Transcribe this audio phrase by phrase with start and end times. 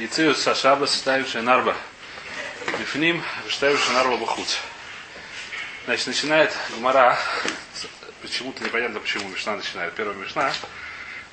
[0.00, 1.76] Яцию Сашаба ставившая нарба.
[2.78, 4.56] Бифним, ставившая нарба бахуц.
[5.84, 7.18] Значит, начинает Гмара,
[8.22, 9.92] почему-то непонятно, почему Мишна начинает.
[9.94, 10.54] Первая Мишна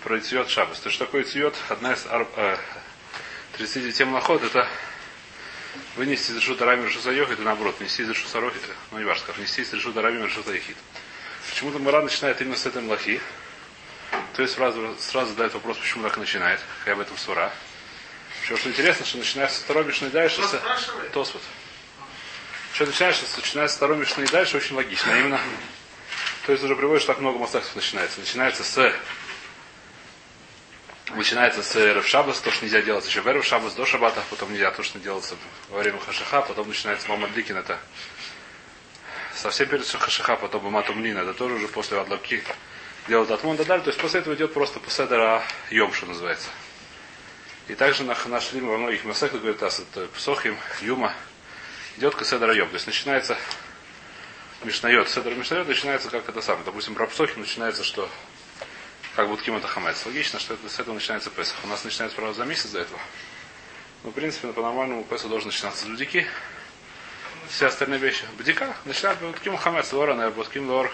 [0.04, 0.82] про Ицьет Шабас.
[0.82, 2.58] То, что такое Ицьет, одна из ар, э,
[3.54, 4.68] 39 млоход, это
[5.96, 8.60] вынести из Решута Рами Решута Йох, это наоборот, нести из Решута Рохи,
[8.92, 10.76] ну не важно, как, нести из Решута Рами Решута Ехид.
[11.50, 13.22] Почему-то Мара начинает именно с этой млохи.
[14.34, 17.54] То есть сразу, сразу задает вопрос, почему так начинает, какая в этом сура.
[18.48, 20.42] Еще что интересно, что начинается с второй мишны дальше.
[20.42, 20.62] С...
[21.12, 21.42] Тосфот.
[22.72, 25.14] Что начинаешь, начинается с второй мишны и дальше, очень логично.
[25.14, 25.42] А именно,
[26.46, 28.22] то есть уже приводишь, что так много мастаксов начинается.
[28.22, 28.94] Начинается с
[31.10, 34.54] Начинается с Эрев Шабас, то, что нельзя делать еще в Эрев Шабас до Шабата, потом
[34.54, 35.36] нельзя то, что делается
[35.68, 37.78] во время Хашаха, потом начинается Мамад Ликин, это
[39.36, 42.42] совсем перед Хашаха, потом Матумлин, это тоже уже после Адлабки
[43.10, 46.48] делают Атмон Дадаль, то есть после этого идет просто Пуседера Йом, что называется.
[47.68, 51.14] И также нашли во многих местах, говорит, это Псохим, Юма,
[51.98, 52.70] идет к Седра Йом.
[52.70, 53.38] То есть начинается
[54.64, 56.64] Мишнайот, Седр Мишнайот начинается как это самое.
[56.64, 58.10] Допустим, про Псохим начинается, что
[59.18, 60.06] как будто это хамец.
[60.06, 61.58] Логично, что это, с этого начинается Песах.
[61.64, 63.00] У нас начинается, правда, за месяц до этого.
[64.04, 66.26] Но, в принципе, по-нормальному Песах должен начинаться с Будики.
[67.50, 68.24] Все остальные вещи.
[68.38, 70.92] Будика начинает Будким хамец, Лора, Будким Лор.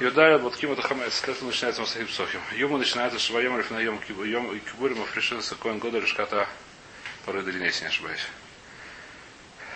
[0.00, 1.14] Юдая, Будким это хамец.
[1.14, 2.40] С этого начинается Масахим Псохим.
[2.56, 6.48] Юма начинается Шваем Рифна Йом Кибурим, Афришинса Коэн Года Решката
[7.24, 8.26] Порыдали, если не ошибаюсь.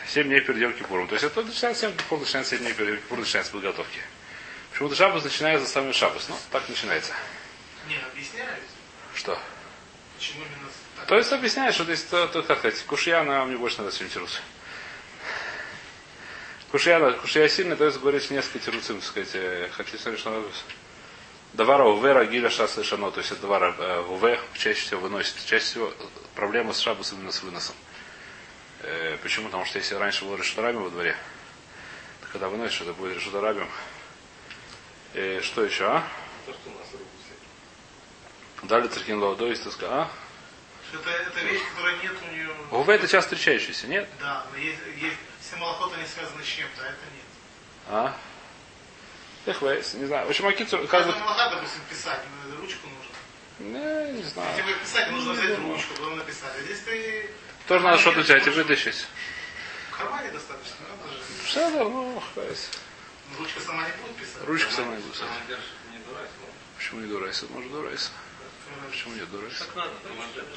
[0.08, 1.06] Семь дней перед Йом Кипуром.
[1.06, 4.00] То есть это начинается 7 Кипур, начинается 7 дней перед Йом Кипуром, начинается подготовки.
[4.70, 6.28] Почему-то шабас начинается с самого шабас.
[6.28, 7.12] Ну, так начинается.
[7.88, 8.64] Не, объясняют.
[9.14, 9.38] Что?
[10.16, 11.06] Почему именно так?
[11.06, 14.28] То есть объясняешь, что здесь, то, то, как сказать, кушья, она мне больше надо сегодня.
[16.70, 20.48] Кушья, кушья сильная, то есть говоришь несколько тирусим, так сказать, хотите смотреть, что надо.
[21.54, 25.34] Давара увера гиля шаса шано, то есть это давара э, уве чаще всего выносит.
[25.46, 25.92] Чаще всего
[26.34, 27.74] проблема с шабасом именно с выносом.
[28.82, 29.46] Э, почему?
[29.46, 31.16] Потому что если раньше было решутарабим во дворе,
[32.20, 33.68] то когда выносишь, это будет решутарабим.
[35.14, 36.06] Э, что еще, а?
[36.44, 36.88] То, что у нас
[38.64, 40.10] Дали циркин лаудо, есть а?
[40.92, 42.50] Это, это вещь, которая нет у нее...
[42.72, 44.06] Уве это часто встречающийся, нет?
[44.20, 45.16] Да, но есть, есть,
[45.48, 47.24] все малоход они связаны с чем-то, а это нет.
[47.88, 48.16] А?
[49.46, 50.26] Эх, вейс, не знаю.
[50.26, 51.18] В общем, Акицу, как бы...
[51.18, 53.78] Малаха, допустим, писать, ну, ручку нужно.
[53.78, 54.56] Не, не знаю.
[54.56, 56.52] Тебе писать, нужно взять ручку, потом написать.
[56.58, 57.30] А здесь ты...
[57.66, 59.06] Тоже надо что-то взять и вытащить.
[59.90, 61.18] В кармане достаточно, надо же.
[61.44, 62.70] Все, да, ну, вейс.
[63.30, 64.44] Ну, Ручка сама не будет писать.
[64.44, 65.28] Ручка сама не будет писать.
[65.92, 66.32] не дурайся.
[66.76, 67.46] Почему не дурайся?
[67.48, 68.10] Может, дурайся.
[68.90, 69.64] Почему не дурайся?
[69.64, 69.92] Так надо.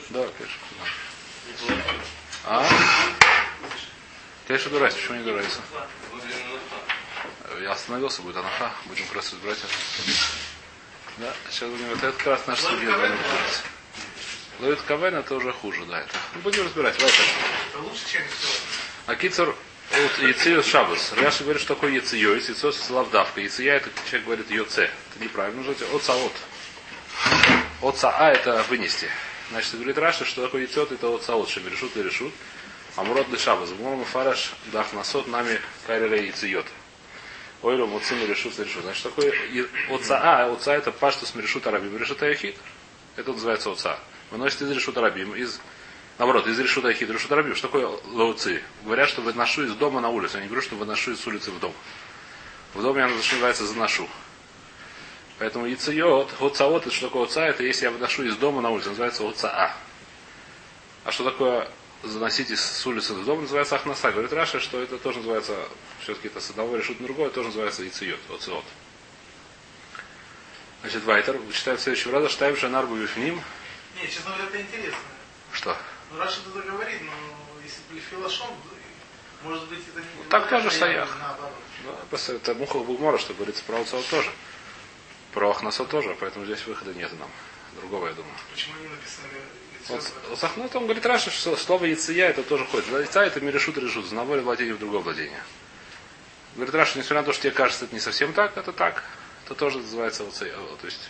[0.09, 0.59] Да, конечно.
[1.69, 1.81] Не.
[2.45, 2.67] А?
[4.51, 4.97] Конечно, дурайся.
[4.97, 5.61] Почему не дурайся?
[7.61, 8.69] Я остановился, будет анаха.
[8.83, 9.59] Будем как раз разбирать.
[11.19, 11.87] Да, сейчас будем...
[11.87, 13.15] Вот это как раз наш судья.
[14.59, 16.01] Ловит Кавен, это уже хуже, да.
[16.01, 16.17] Это.
[16.35, 16.97] Ну, будем разбирать.
[16.97, 17.81] Давай так.
[17.81, 18.59] Лучше, чем все.
[19.05, 19.55] А кицер
[19.89, 21.13] от Яцио Шабас.
[21.13, 22.33] Раши говорит, что такое Яцио.
[22.33, 23.39] Яцио это лавдавка.
[23.39, 24.83] Яция это человек говорит Йоце.
[24.83, 25.63] Это неправильно.
[25.63, 26.33] Нужно от саот.
[27.81, 29.07] От саа это вынести.
[29.51, 32.33] Значит, говорит Раши, что такое яцет, это от саот, что решут и решут.
[32.95, 33.71] А мурод для шабас.
[33.71, 36.65] Гмор фараш дах насот нами кареле яциот.
[37.61, 38.83] Ойлу муцим решут и решут.
[38.83, 39.33] Значит, такое
[39.89, 41.97] от саа, от саа это паштус решут арабим.
[41.97, 42.55] Решут яхид.
[43.15, 43.99] Это называется саа.
[44.31, 45.35] Выносит из решут арабим.
[45.35, 45.59] Из
[46.21, 47.55] Наоборот, из решута яхид, решута рабим.
[47.55, 48.61] Что такое лауцы?
[48.83, 50.37] Говорят, что выношу из дома на улицу.
[50.37, 51.73] Я не говорю, что выношу из улицы в дом.
[52.75, 54.07] В доме она называется заношу.
[55.39, 58.89] Поэтому яйцеот, отцаот, это что такое отца, это если я выношу из дома на улицу,
[58.89, 59.73] называется отца.
[61.03, 61.67] А что такое
[62.03, 64.11] заносить из с улицы в дом, называется ахнаса.
[64.11, 65.55] Говорит Раша, что это тоже называется,
[66.01, 68.65] все-таки это с одного решут на другое, тоже называется яйцеот, отцеот.
[70.81, 73.41] Значит, Вайтер, читаем в следующем раза, штаем шанарбу вифним.
[73.95, 74.99] Нет, честно говоря, это интересно.
[75.51, 75.77] Что?
[76.11, 77.11] Ну, Раша это говорит, но
[77.63, 78.49] если бы филошон,
[79.43, 80.05] может быть, это не...
[80.17, 81.17] Ну, так тоже а саях.
[81.83, 84.31] Ну, просто это мухал Бугмора, что говорится про отцеот тоже.
[85.33, 87.29] Про ахнасо тоже, поэтому здесь выхода нет нам.
[87.75, 88.33] Другого, я думаю.
[88.51, 89.41] Почему они написали
[89.89, 90.13] Вот, яйцо?
[90.29, 92.87] вот Сахну там говорит Раша, что слово яйция это тоже ходит.
[92.89, 95.43] Яйца это мирешут решут, за наволе владение в другое владение.
[96.55, 99.03] Говорит Раша, несмотря на то, что тебе кажется, это не совсем так, это так.
[99.45, 101.09] Это тоже называется вот, то есть,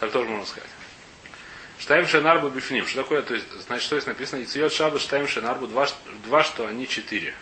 [0.00, 0.70] так тоже можно сказать.
[1.78, 2.86] Штаем шенарбу бифним.
[2.86, 3.22] Что такое?
[3.22, 4.38] То есть, значит, что здесь написано?
[4.38, 5.88] Яйцеет шаба штаем шенарбу два,
[6.24, 7.34] два, что они четыре.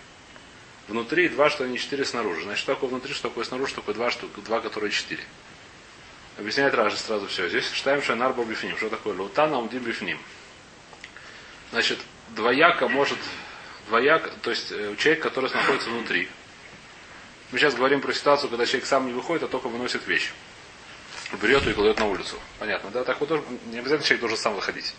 [0.88, 2.44] Внутри два, что они четыре снаружи.
[2.44, 5.22] Значит, что такое внутри, что такое снаружи, что такое два, что, два которые четыре.
[6.38, 7.50] Объясняет Ражи сразу все.
[7.50, 8.78] Здесь штаем шенарбу бифним.
[8.78, 9.14] Что такое?
[9.14, 10.18] Лаутана умдим бифним.
[11.70, 11.98] Значит,
[12.30, 13.18] двояко может,
[13.88, 16.28] двояко, то есть э, человек, который находится внутри.
[17.52, 20.32] Мы сейчас говорим про ситуацию, когда человек сам не выходит, а только выносит вещь.
[21.40, 22.36] Берет ее и кладет на улицу.
[22.58, 23.04] Понятно, да?
[23.04, 23.30] Так вот
[23.66, 24.94] не обязательно человек должен сам выходить.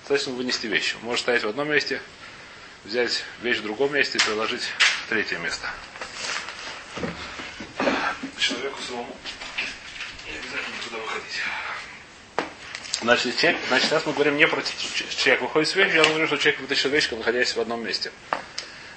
[0.00, 0.96] Достаточно вынести вещь.
[1.02, 2.00] Может стоять в одном месте,
[2.84, 5.68] взять вещь в другом месте и приложить в третье место.
[8.38, 9.16] Человеку самому
[10.26, 11.40] не обязательно туда выходить.
[13.06, 14.60] Значит, человек, значит, сейчас мы говорим не про
[15.10, 18.10] человек выходит с вещью, я говорю, что человек вытащил вещь, находясь в одном месте.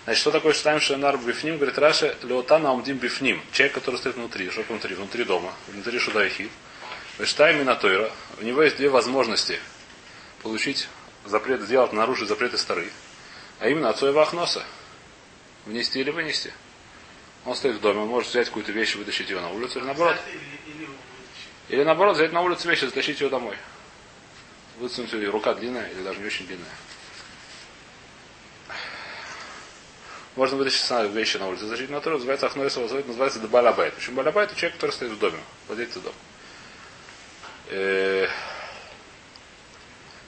[0.06, 1.58] Значит, что такое считаем Шенар Бифним?
[1.58, 3.40] Говорит Раша, Леотана Амдим Бифним.
[3.52, 4.50] Человек, который стоит внутри.
[4.50, 4.96] Что внутри?
[4.96, 5.54] Внутри дома.
[5.68, 6.50] Внутри Шудаихи.
[7.24, 8.10] Считаем Минатойра.
[8.40, 9.60] У него есть две возможности
[10.42, 10.90] получить
[11.26, 12.90] запрет, сделать, нарушить запреты стары.
[13.60, 14.64] А именно отцой Вахноса.
[15.68, 16.52] Внести или вынести.
[17.46, 19.86] Он стоит в доме, он может взять какую-то вещь и вытащить ее на улицу, или
[19.86, 20.18] наоборот.
[21.68, 23.56] Или, наоборот, взять на улицу вещь и затащить ее домой.
[24.80, 26.68] Высунуть ее, рука длинная или даже не очень длинная.
[30.36, 31.66] Можно вытащить вещи на улице.
[31.66, 33.94] Защитить натуру называется Ахнойса называется Балабайт.
[33.96, 34.56] Почему Балабайт?
[34.56, 36.16] Человек, который стоит в доме, владелец дома.
[37.68, 38.28] Э,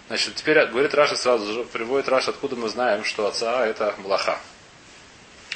[0.07, 4.38] значит, теперь говорит Раша сразу же, приводит Раша, откуда мы знаем, что отца это Млаха.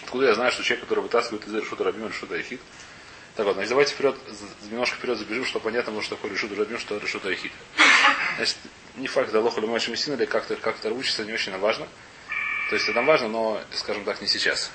[0.04, 2.62] Откуда я знаю, что человек, который вытаскивает из решута Рабима решута Ихид.
[3.36, 4.16] Так вот, значит, давайте вперед,
[4.72, 7.52] немножко вперед забежим, чтобы понятно, что такое решута Рабим, что решута Ихид.
[8.38, 8.56] Значит,
[8.98, 11.88] не факт, да лоха или Машим или как-то как учится, не очень важно.
[12.70, 14.72] То есть это важно, но, скажем так, не сейчас.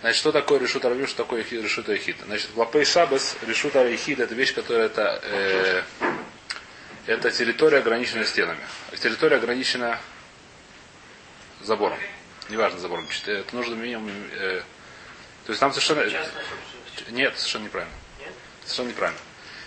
[0.00, 2.16] Значит, что такое решут арабим, что такое решут айхид?
[2.26, 5.82] Значит, лапей шабас, решут айхид, это вещь, которая это, э,
[7.06, 8.60] это территория ограничена стенами.
[8.98, 9.98] Территория ограничена
[11.62, 11.98] забором.
[12.48, 13.06] Неважно забором.
[13.26, 14.10] Это нужно минимум...
[14.32, 14.62] Э,
[15.44, 16.04] то есть там совершенно...
[17.10, 17.94] Нет, совершенно неправильно.
[18.64, 19.20] Совершенно неправильно.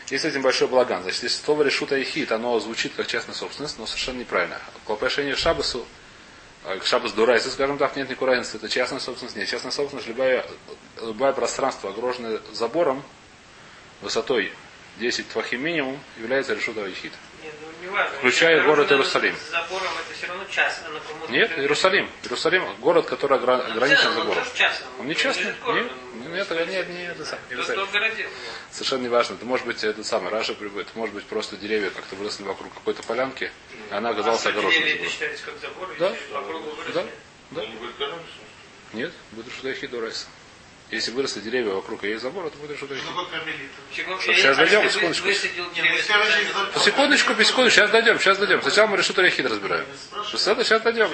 [0.10, 1.04] Есть этим большой благан.
[1.04, 4.60] Значит, если слово решута и оно звучит как частная собственность, но совершенно неправильно.
[4.86, 5.86] По отношению к Шабасу,
[6.66, 8.58] а к Шабас Дурайса, скажем так, нет никакой разницы.
[8.58, 9.38] Это частная собственность.
[9.38, 10.46] Нет, частная собственность, любое,
[11.02, 13.04] любое пространство, огороженное забором,
[14.02, 14.52] высотой
[15.00, 16.82] 10 твахим минимум, является решута.
[16.82, 17.29] Ну, важно.
[18.20, 19.36] Включая город Иерусалим.
[21.30, 22.10] Нет, Иерусалим.
[22.24, 24.38] Иерусалим, город, который ограничен забором.
[24.38, 25.46] Он, он не частный?
[25.46, 25.92] Нет,
[26.30, 27.40] нет, нет, нет, нет, это.
[28.72, 29.36] Совершенно не важно.
[29.36, 33.04] Это может быть это самое, Раша прибыт, может быть просто деревья как-то выросли вокруг какой-то
[33.04, 33.52] полянки,
[33.90, 34.84] и она оказалась а огороженной.
[34.86, 36.14] Деревья считались как забор, да?
[36.94, 37.06] Да?
[37.52, 37.66] Да?
[38.94, 40.28] Нет, будет что-то хидурайса.
[40.92, 45.32] Если выросли деревья вокруг, и есть забор, это будет что-то Сейчас дойдем, секундочку.
[46.80, 48.62] Секундочку, секундочку, сейчас дойдем, сейчас дойдем.
[48.64, 49.86] Сначала мы решит Рахид разбираем.
[50.26, 51.10] Сейчас дойдем.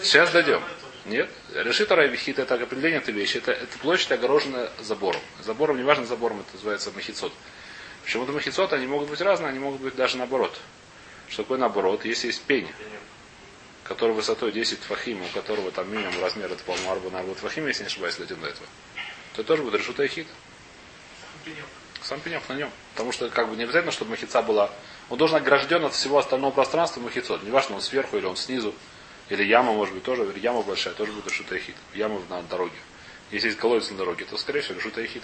[0.00, 0.62] Сейчас дойдем.
[1.06, 1.28] Нет.
[1.54, 3.38] Решит Райвихит это определение этой вещи.
[3.38, 5.20] Это, это площадь огороженная забором.
[5.40, 7.32] Забором, неважно забором, это называется махицот.
[8.04, 10.56] Почему-то махицот, они могут быть разные, они могут быть даже наоборот.
[11.28, 12.04] Что такое наоборот?
[12.04, 12.68] Если есть пень,
[13.92, 17.82] который высотой 10 фахим, у которого там минимум размер, это, по-моему, арба на фахим, если
[17.82, 18.66] не ошибаюсь, дойдем до этого,
[19.34, 20.26] то тоже будет решута хит.
[22.00, 22.70] Сам пенек на нем.
[22.94, 24.70] Потому что как бы не обязательно, чтобы махица была.
[25.10, 27.42] Он должен огражден от всего остального пространства махицот.
[27.42, 28.74] Неважно, он сверху или он снизу.
[29.28, 30.26] Или яма, может быть, тоже.
[30.36, 31.76] Яма большая, тоже будет решута хит.
[31.94, 32.78] Яма на дороге.
[33.30, 35.22] Если есть колодец на дороге, то, скорее всего, решута хит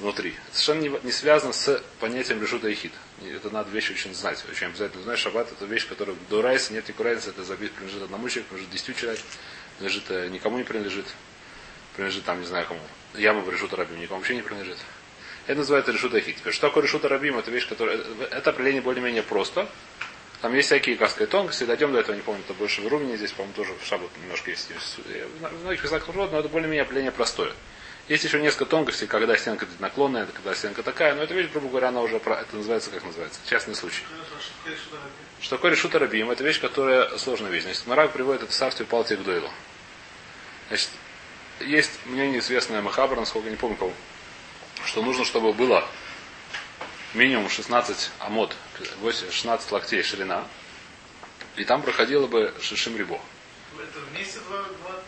[0.00, 0.34] внутри.
[0.52, 2.92] Совершенно не, не связано с понятием решута и хит.
[3.22, 4.44] Это надо вещь очень знать.
[4.50, 5.18] Очень обязательно знать.
[5.18, 7.30] Шаббат это вещь, которая до райса нет никакой разницы.
[7.30, 9.20] Это забит, принадлежит одному человеку, принадлежит десяти человек,
[9.78, 11.06] принадлежит, э, никому не принадлежит.
[11.94, 12.80] Принадлежит там, не знаю кому.
[13.14, 14.78] Яма в решута рабим никому вообще не принадлежит.
[15.46, 16.36] Это называется решута хит.
[16.36, 17.38] Теперь, что такое решута рабим?
[17.38, 17.98] Это вещь, которая...
[17.98, 19.68] Э, это определение более-менее просто.
[20.40, 21.64] Там есть всякие, как тонкости.
[21.64, 23.16] Дойдем до этого, не помню, это больше в Румине.
[23.16, 24.68] Здесь, по-моему, тоже в Шаббат немножко есть.
[24.70, 27.52] В многих языках но это более-менее определение простое.
[28.08, 31.88] Есть еще несколько тонкостей, когда стенка наклонная, когда стенка такая, но эта вещь, грубо говоря,
[31.88, 34.02] она уже, про, это называется, как называется, частный случай.
[35.40, 36.30] Что такое решута рабим?
[36.30, 37.62] Это вещь, которая сложная вещь.
[37.62, 39.50] Значит, Марак приводит это царствие Палти к Дуэлу.
[40.68, 40.90] Значит,
[41.60, 43.92] есть мнение известное Махабра, насколько не помню кого,
[44.84, 45.88] что нужно, чтобы было
[47.14, 48.54] минимум 16 амод,
[49.30, 50.44] 16 локтей ширина,
[51.56, 53.18] и там проходило бы шишим рибо.
[53.78, 55.02] Это вместе два, два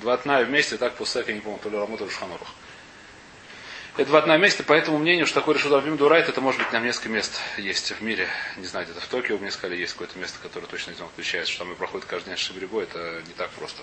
[0.00, 2.48] Два тная вместе, так пусак, я не помню, то ли Рамут или Шханурух.
[3.96, 6.72] Это два тная вместе, по этому мнению, что такое решил Абим Дурайт, это может быть
[6.72, 8.26] на несколько мест есть в мире.
[8.56, 11.64] Не знаю, где-то в Токио мне сказали, есть какое-то место, которое точно не отвечает, что
[11.64, 13.82] там и проходит каждый день Шимрибо, это не так просто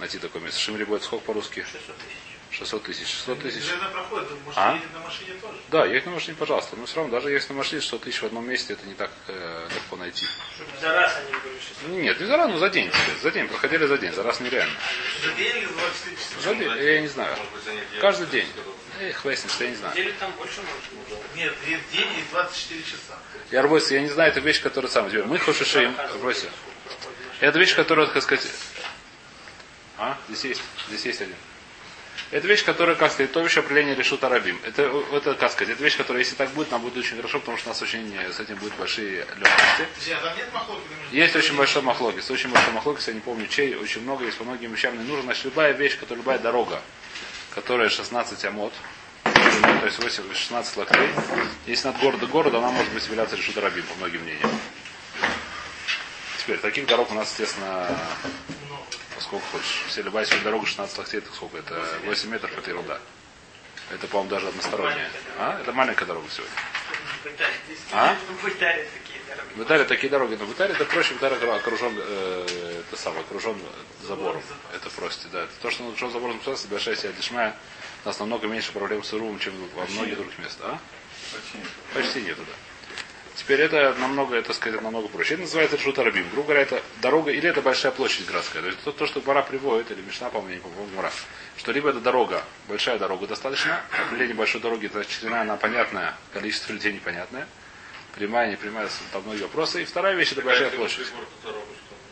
[0.00, 0.58] найти такое место.
[0.58, 1.60] Шимрибо это сколько по-русски?
[1.60, 2.33] 600 тысяч.
[2.50, 3.06] 600 тысяч.
[3.08, 3.62] 600 тысяч.
[3.62, 4.74] Железно проходит, может а?
[4.74, 5.58] едет на машине тоже?
[5.70, 6.76] Да, едет на машине, пожалуйста.
[6.76, 9.10] Но все равно, даже если на машине 100 тысяч в одном месте, это не так
[9.28, 10.26] э, легко найти.
[10.80, 11.88] За раз они говорят, что...
[11.88, 12.90] Нет, не за раз, но за день.
[13.22, 14.74] За день, проходили за день, за раз нереально.
[15.22, 16.40] За день или 24 часа?
[16.42, 17.36] За день, я не знаю.
[18.00, 18.48] Каждый день.
[19.00, 19.94] Эх, Вейсенс, я не знаю.
[19.96, 21.24] Неделю там больше можно.
[21.34, 23.18] Нет, день и 24 часа.
[23.50, 25.24] Я Арбойся, я не знаю, это вещь, которая сам тебе.
[25.24, 26.48] Мы хошишим, Арбойся.
[27.40, 28.46] Это вещь, которая, так сказать...
[29.98, 30.16] А?
[30.28, 30.62] Здесь есть.
[30.88, 31.36] Здесь есть один.
[32.30, 34.58] Это вещь, которая, как сказать, то еще определение решут арабим.
[34.64, 37.58] Это, это, как сказать, это вещь, которая, если так будет, нам будет очень хорошо, потому
[37.58, 39.86] что у нас очень э, с этим будут большие легкости.
[41.12, 44.44] Есть очень большой махлогис, очень большой махлогис, я не помню чей, очень много, есть по
[44.44, 45.22] многим вещам не нужно.
[45.24, 46.80] Значит, любая вещь, которая, любая дорога,
[47.54, 48.72] которая 16 амот,
[49.22, 51.08] то есть 8, 16 локтей,
[51.66, 54.50] если над города города, она может быть являться решут арабим, по многим мнениям.
[56.38, 57.88] Теперь, таких дорог у нас, естественно.
[59.24, 59.84] Сколько хочешь.
[59.88, 61.58] Все любая сегодня дорога 16 локтей, это сколько?
[61.58, 63.00] Это 8 метров, это ерунда.
[63.90, 65.10] Это, по-моему, даже односторонняя.
[65.38, 65.60] А?
[65.60, 66.54] Это маленькая дорога сегодня.
[67.92, 68.16] А?
[68.42, 69.54] В Италии такие дороги.
[69.54, 73.22] В Италии такие дороги, но в Италии это проще, в Италии окружен, э, это самое,
[73.22, 73.56] окружен
[74.06, 74.42] забором.
[74.74, 75.42] Это просто, да.
[75.44, 77.56] Это то, что он окружен забором государства, большая себя дешмая,
[78.04, 80.66] у нас намного меньше проблем с Ирумом, чем во многих других местах.
[80.66, 80.78] А?
[81.32, 81.58] Почти.
[81.94, 82.52] Почти нету, да.
[83.36, 85.34] Теперь это намного, это сказать, намного проще.
[85.34, 86.28] Это называется Ршут Арабим.
[86.30, 88.62] Грубо говоря, это дорога, или это большая площадь городская.
[88.62, 91.10] То есть то, то что Бара приводит, или Мишна, по-моему, не помню, Гмара,
[91.56, 96.72] что либо это дорога, большая дорога достаточно, определение большой дороги, это ширина, она понятная, количество
[96.72, 97.48] людей непонятное,
[98.14, 99.82] прямая, не прямая, там многие вопросы.
[99.82, 101.12] И вторая вещь, это большая Какая-то площадь.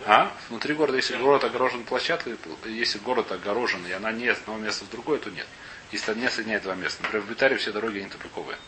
[0.05, 0.33] А?
[0.49, 4.85] Внутри города, если город огорожен площадкой, если город огорожен, и она не с одного места
[4.85, 5.47] в другое, то нет.
[5.93, 7.03] Если не соединяет два места.
[7.03, 8.59] Например, в Битаре все дороги, они тупиковые.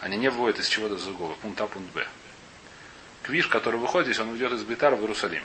[0.00, 1.34] Они не вводят из чего-то другого.
[1.34, 2.06] Пункт А, пункт Б.
[3.22, 5.42] Квиш, который выходит здесь, он ведет из Битара в Иерусалим.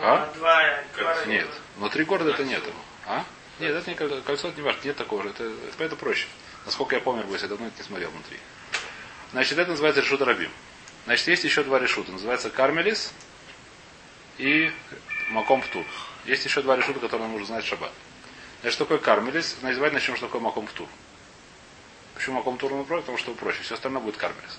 [0.00, 0.32] А?
[1.26, 1.48] Нет.
[1.76, 2.70] Внутри города это нету.
[3.06, 3.24] А?
[3.58, 5.30] Нет, это не кольцо, кольцо это не важно, нет такого же.
[5.30, 6.28] Это, это, это проще.
[6.64, 8.38] Насколько я помню, если я давно это не смотрел внутри.
[9.32, 10.50] Значит, это называется решут рабим.
[11.06, 12.12] Значит, есть еще два решута.
[12.12, 13.12] Называется кармелис
[14.36, 14.70] и
[15.30, 15.84] маком птур.
[16.26, 17.92] Есть еще два решута, которые нам нужно знать шаббат.
[18.60, 19.56] Значит, что такое кармелис?
[19.62, 20.88] Называть начнем, что такое маком птур.
[22.18, 23.04] Почему маком тур напротив?
[23.04, 23.62] Потому что проще.
[23.62, 24.58] Все остальное будет кармелис.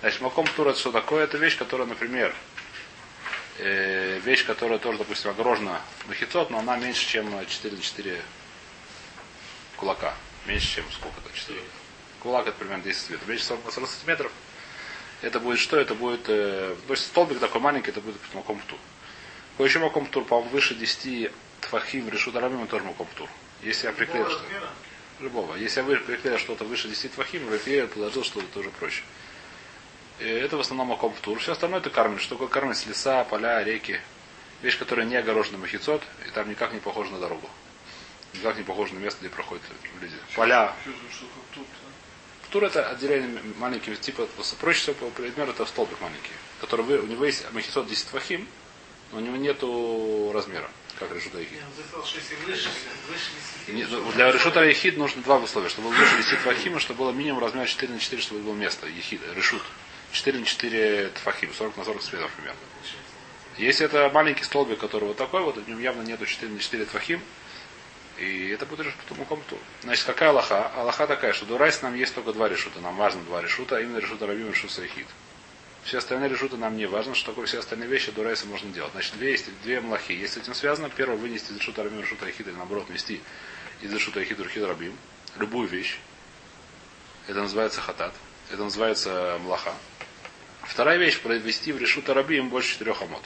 [0.00, 1.24] Значит, маком тур это что такое?
[1.24, 2.34] Это вещь, которая, например,
[3.58, 8.22] э, вещь, которая тоже, допустим, огорожена махицот, но она меньше, чем 4 на 4
[9.76, 10.14] кулака.
[10.46, 11.36] Меньше, чем сколько это?
[11.38, 11.60] 4.
[12.20, 13.28] Кулак это примерно 10 сантиметров.
[13.28, 14.32] Меньше 40, 40 сантиметров.
[15.20, 15.78] Это будет что?
[15.78, 18.78] Это будет, э, то есть столбик такой маленький, это будет маком тур.
[19.52, 21.30] Какой еще маком тур, по-моему, выше 10
[21.60, 23.28] тфахим решут арабим, тоже маком тур.
[23.60, 24.70] Если я приклеил Какого что размера?
[25.20, 25.54] Любого.
[25.56, 29.02] Если я вы- приклеил что-то выше 10 твахим, приклеил, положил что-то, тоже проще.
[30.20, 31.38] И это в основном маком тур.
[31.38, 32.20] Все остальное это кармель.
[32.20, 32.76] Что такое кармель?
[32.86, 34.00] Леса, поля, реки.
[34.62, 37.48] Вещь, которая не огорожена махицот, и там никак не похожа на дорогу.
[38.32, 39.62] Никак не похожа на место, где проходят
[40.00, 40.14] люди.
[40.34, 40.74] Поля.
[40.86, 41.62] Да?
[42.50, 44.28] Тур это отделение маленьким, типа,
[44.60, 46.30] проще всего, по примеру, это столбик маленький,
[46.60, 48.46] который вы, у него есть махицот 10 твахим,
[49.14, 50.68] но у него нету размера,
[50.98, 51.52] как решута 10
[53.90, 55.68] ну, Для решута ехид нужно два условия.
[55.68, 58.88] Чтобы был выше 10 твахима, чтобы было минимум размер 4 на 4, чтобы было место.
[58.88, 59.62] Ехид, решут.
[60.10, 62.60] 4 на 4 твахим, 40 на 40 сантиметров примерно.
[63.56, 66.84] Если это маленький столбик, который вот такой вот, в нем явно нету 4 на 4
[66.86, 67.20] твахим,
[68.18, 69.58] и это будет решут потом тур.
[69.82, 70.68] Значит, какая Аллаха?
[70.76, 72.80] Аллаха такая, что до Райс нам есть только два решута.
[72.80, 75.06] Нам важно два решута, а именно решута Рабим и решут Сахид.
[75.84, 78.92] Все остальные решуты нам не важно, что такое все остальные вещи до можно делать.
[78.92, 80.12] Значит, две, есть, две млахи.
[80.12, 83.20] Если с этим связано, первое, вынести из решута Рабим решута Ахид, или наоборот, вести
[83.82, 84.96] из решута Ахид и Рахид Рабим.
[85.36, 85.98] Любую вещь.
[87.28, 88.14] Это называется хатат.
[88.50, 89.74] Это называется млаха.
[90.62, 93.22] Вторая вещь, произвести в решута Рабим больше 4 амот.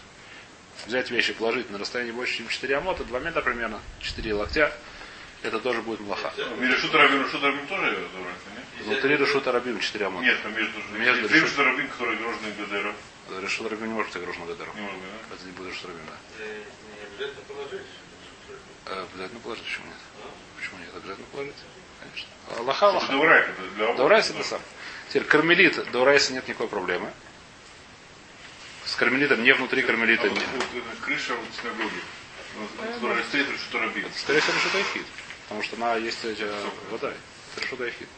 [0.86, 4.72] Взять вещи, положить на расстоянии больше, чем 4 амота, 2 метра примерно, 4 локтя,
[5.42, 6.32] это тоже будет млаха.
[6.60, 8.84] Решут Рабин, Решут Рабин тоже нет?
[8.84, 10.24] Внутри решута Рабим 4 амота.
[10.24, 12.94] Нет, но между Между решут- Решут Рабин, которые огорожены Гадера.
[13.42, 14.74] Решута Рабим не может быть огорожен гадаром.
[14.76, 14.96] Не могу,
[15.28, 15.34] да?
[15.34, 16.16] Это не будет решута Рабим, да.
[16.44, 16.62] Э,
[16.98, 17.86] Не обязательно положить.
[18.86, 19.96] Э, Обязательно положить, почему нет?
[20.58, 20.88] Почему нет?
[20.96, 21.54] Обязательно положить.
[22.00, 22.28] Конечно.
[22.58, 23.12] Аллаха, Аллаха.
[23.12, 24.60] Даурайка, это для Даурайс это сам.
[25.08, 27.10] Теперь кармелит, Даурайса нет никакой проблемы.
[28.84, 30.28] С кармелитом не внутри А кармелита.
[30.28, 32.00] вот, не- вот крыша вот синагоги,
[32.94, 34.06] которая стоит Решут Рабин.
[34.16, 34.54] Скорее всего.
[35.48, 36.46] Потому что она есть эти,
[36.90, 37.12] вода.
[37.56, 38.08] Это решута Ихид.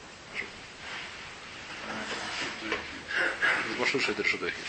[3.78, 4.64] Машуша это решута Ихид.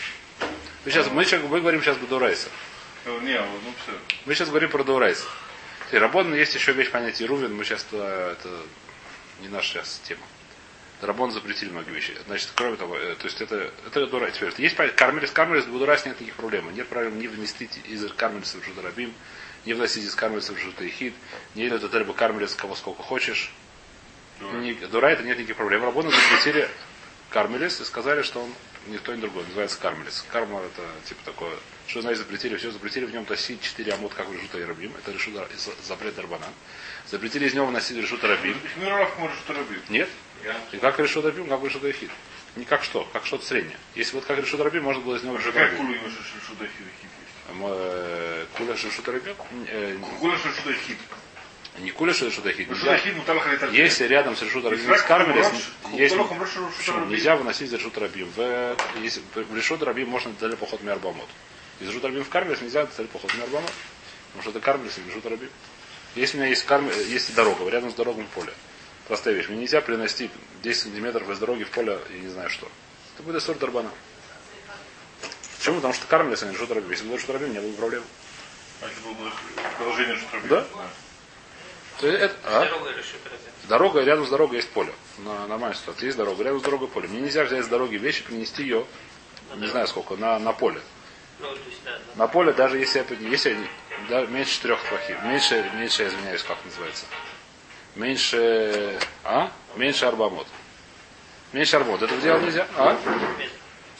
[0.84, 2.48] Мы сейчас, мы, сейчас- мы говорим сейчас Даурайса.
[3.04, 3.98] Э, Не, вот, ну все.
[4.26, 5.26] Мы сейчас говорим про Даурайса.
[5.90, 8.48] И Рабон есть еще вещь понятия Рувин, мы сейчас туда, это
[9.40, 10.22] не наша сейчас тема.
[11.02, 12.16] Рабон запретили многие вещи.
[12.26, 14.30] Значит, кроме того, э, то есть это, это Дура.
[14.30, 16.72] Теперь, есть понятие, кармелис, кармелис, Будурайс нет никаких проблем.
[16.74, 19.12] Нет проблем не вместить из кармелиса в Жударабим,
[19.64, 21.14] не вносить из кармелиса в Жутаихид,
[21.54, 23.52] не это треба кармелис кого сколько хочешь.
[24.40, 25.84] Не- Дура это нет никаких проблем.
[25.84, 26.68] Рабоны запретили
[27.30, 28.52] кармелис и сказали, что он
[28.88, 30.24] никто не другой, называется кармелис.
[30.30, 31.54] Карма это типа такое,
[31.86, 35.12] что значит запретили, все запретили в нем тащить 4 амут, как Решута и Рабим, это
[35.12, 35.48] решута,
[35.84, 36.46] запрет Дарбана.
[37.08, 38.04] Запретили из него вносить Рабим.
[38.04, 39.80] Решут Рабин.
[39.88, 40.08] Нет?
[40.72, 42.10] И как решил Рабим, как решил Ихид.
[42.56, 43.78] Не как что, как что-то среднее.
[43.94, 45.70] Если вот как решут раби, можно было из него решут Какая
[47.48, 49.34] Э, Куля решут раби?
[49.68, 50.98] Э, Кула шишуда хит.
[51.78, 53.70] Не куля халитар.
[53.70, 55.46] Если рядом с решут раби Исрак скармились,
[55.82, 56.14] кулак, есть,
[57.08, 58.30] нельзя выносить за решут рабим.
[58.36, 61.28] В, если, в решут рабим можно дали поход миарбамот.
[61.80, 63.72] Из решут рабим в кармились нельзя дали поход миарбамот.
[64.32, 65.48] Потому что это кармились и решут рабим.
[66.14, 68.52] Если у меня есть, карми, есть дорога, рядом с дорогой поле.
[69.08, 69.48] Простая вещь.
[69.48, 70.30] Мне нельзя принести
[70.62, 72.68] 10 сантиметров из дороги в поле, я не знаю что.
[73.14, 73.90] Это будет сорт дарбана.
[75.62, 75.76] Почему?
[75.76, 76.90] Потому что кармились они решут рабим.
[76.90, 78.02] Если бы решут рабим, не было бы проблем.
[78.80, 79.32] А это было бы
[79.78, 80.48] продолжение шишуда.
[80.48, 80.66] Да?
[82.00, 82.66] То есть это- а?
[83.68, 84.92] Дорога рядом с дорогой есть поле.
[85.18, 86.06] На нормальной ситуации.
[86.06, 87.06] Есть дорога, рядом с дорогой поле.
[87.06, 88.84] Мне нельзя взять с дороги вещи, принести ее,
[89.54, 90.80] не знаю сколько, на, на поле.
[91.38, 92.00] Ну, то есть, да, да.
[92.16, 93.56] На поле, даже если это если
[94.08, 95.22] да, меньше трех плохих.
[95.22, 97.04] Меньше, меньше, я извиняюсь, как называется.
[97.94, 98.98] Меньше.
[99.22, 99.52] А?
[99.76, 100.48] Меньше арбамот.
[101.52, 102.02] Меньше арбамот.
[102.02, 102.66] Это делать нельзя?
[102.76, 102.98] А?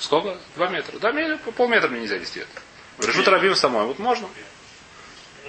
[0.03, 0.37] Сколько?
[0.57, 0.99] Два метра.
[0.99, 1.13] Да,
[1.57, 3.07] полметра мне нельзя нести это.
[3.07, 3.87] Решут рабим самой.
[3.87, 4.29] Вот можно.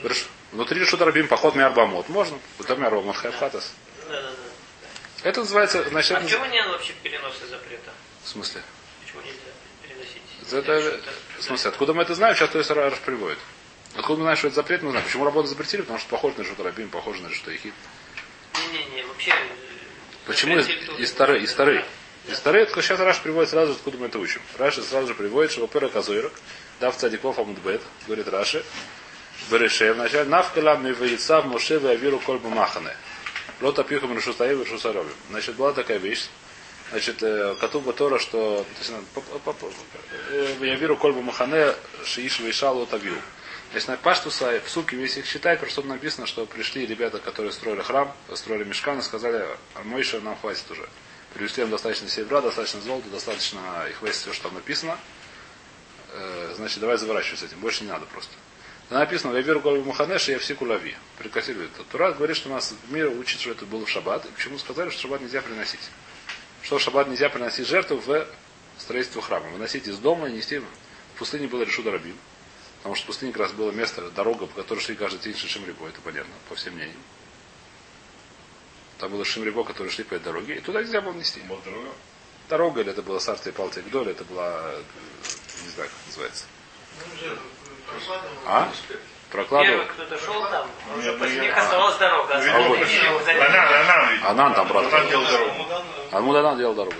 [0.01, 2.07] В реш- Внутри решут рабим поход миарбамот.
[2.09, 2.37] Можно.
[2.59, 3.73] Вот там миарбамот хайфхатас.
[4.07, 5.29] Да, да, да.
[5.29, 7.91] Это называется, значит, А это- почему нет вообще переноса запрета?
[8.23, 8.61] в смысле?
[9.03, 9.39] Почему нельзя
[9.81, 10.21] переносить?
[10.51, 13.39] Это, Что-то- в смысле, откуда мы это знаем, сейчас то есть приводит.
[13.95, 15.05] Откуда мы знаем, что это запрет, мы знаем.
[15.05, 15.81] Почему работу запретили?
[15.81, 17.73] Потому что похоже на что Рабим, похоже на что Ихид.
[18.71, 19.31] Не-не-не, вообще...
[19.31, 19.33] э,
[20.27, 20.69] Почему из,
[20.99, 21.39] из Тары?
[21.41, 21.83] Из Тары.
[22.27, 24.41] Из Тары, сейчас Раш приводит сразу, откуда мы это учим.
[24.57, 26.31] Раши сразу же приводит, что во-первых, Азойрок,
[26.79, 28.63] дав цадиков амудбет, говорит Раши,
[29.51, 32.95] Береше, вначале навкала миваицав Моше Авиру Кольбу Махане.
[33.59, 35.13] Лота пихам решустаев и решусаровим.
[35.29, 36.27] Значит, была такая вещь,
[36.91, 38.65] Значит, э, Катуба Тора, что
[39.15, 39.23] по-
[40.29, 41.73] э, Кольбу Махане
[42.05, 43.15] Шииш Вейшал Отавил.
[43.71, 47.81] Значит, на Паштуса в суке весь их считает, просто написано, что пришли ребята, которые строили
[47.81, 50.87] храм, строили мешкан и сказали, а Мойша нам хватит уже.
[51.33, 53.59] Привезли им достаточно серебра, достаточно золота, достаточно
[53.89, 54.97] их весь все, что там написано.
[56.11, 58.33] Э, Значит, давай заворачивай с этим, больше не надо просто.
[58.89, 60.95] Там написано, я верю Кольбу Махане, я все кулави.
[61.17, 61.83] Прекратили это.
[61.85, 64.25] Тура говорит, что у нас в мире учит, что это было в шаббат.
[64.25, 65.79] И почему сказали, что в шаббат нельзя приносить
[66.63, 68.25] что в шаббат нельзя приносить жертву в
[68.77, 69.47] строительство храма.
[69.49, 72.17] Выносить из дома и нести в пустыне было решу Рабим.
[72.77, 75.65] Потому что в пустыне как раз было место, дорога, по которой шли каждый день Шишим
[75.65, 76.97] Рибо, это понятно, по всем мнениям.
[79.03, 81.41] Там было Шишим Рибо, которые шли по этой дороге, и туда нельзя было нести.
[81.41, 81.89] Дорога.
[82.47, 84.75] Дорога, или это была Сарта и Палта Гдоль, это была,
[85.61, 86.45] не знаю, как называется.
[87.21, 87.35] Ну.
[88.45, 88.71] А?
[89.29, 89.79] Прокладывал.
[89.79, 92.33] Первый, кто-то шел там, а уже после ну, них оставалась дорога.
[92.33, 93.27] Ну, Остальные вот.
[93.27, 94.85] Анан, Анан, там, брат.
[94.85, 95.65] Анан делал дорогу.
[96.11, 96.95] Алмуданан делал дорогу.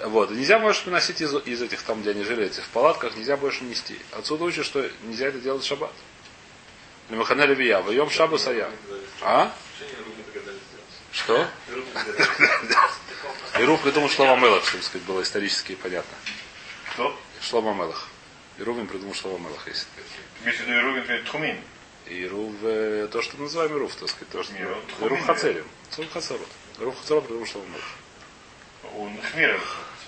[0.00, 0.30] Вот.
[0.30, 3.38] И Нельзя больше приносить из, из этих, там, где они жили, этих в палатках, нельзя
[3.38, 3.98] больше нести.
[4.12, 5.92] Отсюда учат, что нельзя это делать в шаббат.
[7.08, 8.68] Лемахане Левия, воем шабу сая.
[9.22, 9.50] А?
[11.16, 11.48] Что?
[13.58, 16.14] И Руф придумал Шлома Мелах, чтобы сказать, было исторически понятно.
[16.92, 17.18] Кто?
[17.40, 18.08] Шлома Мелах.
[18.58, 19.86] И Рувин придумал Шлома Мелах, если.
[20.42, 21.60] Имеется в виду Ирувин, Тхумин.
[22.06, 24.52] И Рув, э, то, что мы называем Руф, так сказать, то, что...
[24.52, 25.66] Не, вот И Руф Хумин, Хацерим.
[25.96, 26.48] Руф Хацерот.
[26.78, 28.94] Руф Хацерот придумал Шлома Мелах.
[28.94, 29.60] Он Хмир.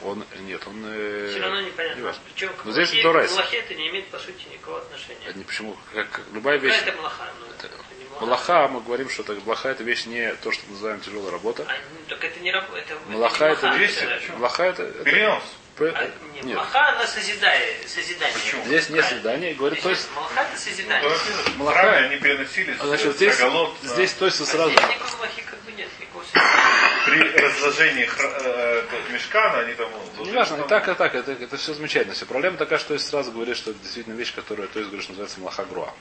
[0.04, 0.84] Он, нет, он...
[0.86, 2.04] э, Все равно непонятно.
[2.04, 2.22] важно.
[2.32, 5.26] Причем к Но здесь Малахе- к Малахе это не имеет, по сути, никакого отношения.
[5.26, 6.74] Это не почему, как, как любая вещь.
[6.78, 7.32] Какая это Малаха?
[7.40, 8.52] Ну, это не Малаха.
[8.54, 11.64] Малаха, мы говорим, что это, Малаха это вещь не то, что мы называем тяжелая работа.
[11.68, 12.78] А, ну, так это не работа.
[12.78, 14.36] Это, Малаха не это Малаха, это- почему?
[14.38, 14.82] Малаха это...
[14.84, 15.42] это- Перенос.
[15.76, 16.56] п- А, не, нет.
[16.56, 18.34] Малаха, она созидает, созидание.
[18.34, 18.64] Почему?
[18.64, 20.08] Здесь нет свидания, говорит, то есть...
[20.14, 21.10] Малаха это созидание.
[21.56, 21.80] Молока.
[21.80, 24.70] храме они переносили с- Значит, здесь, оголот на- здесь то есть А сразу...
[24.70, 25.88] здесь никакой Малахи как бы нет.
[26.00, 26.24] Никакого
[27.06, 29.88] при разложении э, э, мешкана они там...
[30.18, 32.14] Не важно, так, и так, это, это все замечательно.
[32.14, 32.26] Все.
[32.26, 35.40] Проблема такая, что есть сразу говорит, что это действительно вещь, которая, то есть, говоришь, называется
[35.40, 35.94] Малаха Груа.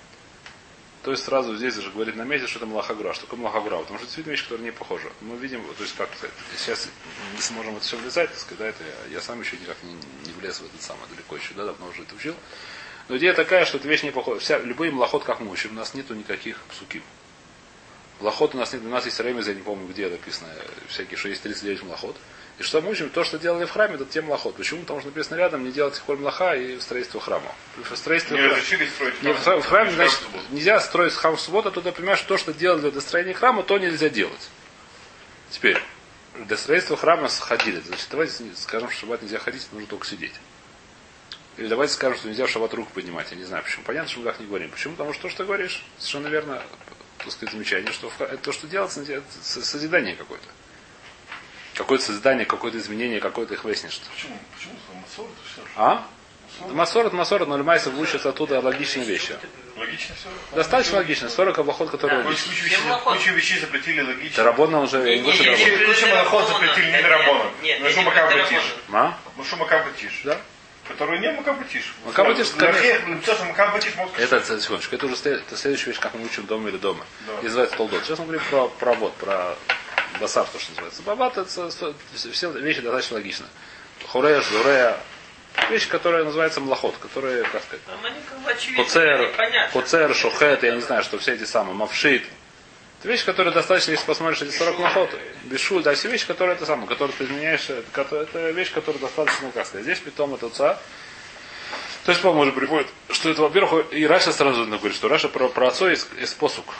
[1.07, 3.13] То есть сразу здесь же говорит на месте, что это Малаха Груа.
[3.13, 3.79] Что такое Малаха Груа?
[3.79, 5.09] Потому что это действительно вещь, которая не похожа.
[5.21, 6.09] Мы видим, то есть как
[6.57, 6.89] сейчас
[7.33, 9.93] не сможем это все влезать, так сказать, да, это я, я сам еще никак не,
[9.93, 12.35] не влез в этот самый далеко еще, да, давно уже это учил.
[13.07, 14.41] Но идея такая, что эта вещь не похожа.
[14.41, 17.03] Вся, любые млоход, как мы учим, у нас нету никаких псуким.
[18.19, 20.49] Млоход у нас нет, у нас есть ремез, я не помню, где написано,
[20.89, 22.17] всякие, что есть 39 млоход.
[22.59, 24.55] И что мы учим, то, что делали в храме, это те млоход.
[24.55, 24.81] Почему?
[24.81, 27.53] Потому что написано рядом, не делать холь млоха и строительство храма.
[27.77, 29.61] В строительстве Не храма- разрешили строить не, храм.
[29.61, 30.43] в в храме, значит, в субботу.
[30.49, 33.77] нельзя строить храм в субботу, а туда понимаешь, то, что делали для строения храма, то
[33.77, 34.49] нельзя делать.
[35.51, 35.79] Теперь,
[36.35, 37.79] для строительства храма сходили.
[37.79, 40.33] Значит, давайте скажем, что в шаббат нельзя ходить, нужно только сидеть.
[41.57, 43.29] Или давайте скажем, что нельзя в шаббат руку поднимать.
[43.31, 43.83] Я не знаю почему.
[43.83, 44.69] Понятно, что мы так не говорим.
[44.71, 44.93] Почему?
[44.95, 46.61] Потому что то, что ты говоришь, совершенно верно,
[47.19, 50.45] так сказать, замечание, что это то, что делается, это со- созидание какое-то.
[51.77, 53.99] Какое-то созидание, какое-то изменение, какое-то их выяснишь.
[54.13, 54.37] Почему?
[54.55, 54.73] Почему?
[54.99, 55.61] Масор, это что?
[55.75, 56.07] А?
[56.71, 59.35] Масорот, Масорот, но Лемайса учатся оттуда логичные вещи.
[59.77, 60.55] Логично все?
[60.55, 61.29] Достаточно логично.
[61.29, 62.27] 40 облахот, которые Да.
[62.27, 62.47] логичны.
[62.51, 64.35] Кучу вещей, кучу вещей запретили логично.
[64.37, 65.57] Тарабона уже, не что Тарабона.
[65.69, 66.47] нет, Кучу Дарабона.
[66.47, 67.43] запретили, не Нет, Дарабона.
[67.61, 68.49] нет, нет, что нет, макабатиш?
[68.87, 69.07] Дарабона.
[69.09, 69.17] А?
[69.37, 70.21] Ну что макабатиш?
[70.23, 70.37] Да?
[70.87, 71.93] Который не макабатиш.
[72.05, 72.47] Макабатиш.
[72.57, 72.67] Ну
[73.21, 73.45] что
[74.17, 77.05] Это, секундочку, это уже следующая вещь, как мы учим дома или дома.
[77.27, 77.33] Да.
[77.41, 78.03] И называется толдот.
[78.03, 79.55] Сейчас мы говорим про, про вот, про
[80.19, 81.01] басар, то, что называется.
[81.03, 83.45] Бабат, это все вещи достаточно логичны.
[84.07, 84.97] Хурея, журея,
[85.69, 87.81] вещи, которые называются млахот, которые, как сказать,
[89.35, 89.71] понятно.
[89.73, 92.23] Коцер, Шохет, я не знаю, что все эти самые, Мавшит.
[92.99, 95.09] Это вещи, которые достаточно, если посмотришь эти 40 махот,
[95.43, 98.99] Бешуль, да, все вещи, которые это самое, которые ты изменяешь, это, кото- это вещь, которая
[98.99, 100.79] достаточно, как сказать, здесь питом это отца.
[102.05, 105.47] То есть, по-моему, уже приходит, что это, во-первых, и Раша сразу говорит, что Раша про,
[105.49, 106.73] про отцо есть, есть посук.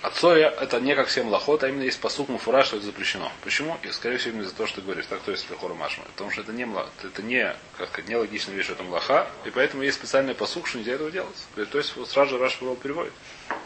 [0.00, 3.32] Отцоя это не как всем лохот, а именно есть посук муфура, что это запрещено.
[3.42, 3.76] Почему?
[3.82, 6.04] И, скорее всего, именно из-за того, что ты говоришь, так то есть лихора машма.
[6.14, 6.68] Потому что это не,
[7.02, 10.92] это не, как не логичная вещь, это млаха, и поэтому есть специальный посук, что нельзя
[10.92, 11.36] этого делать.
[11.72, 13.12] То есть вот сразу же Раш переводит.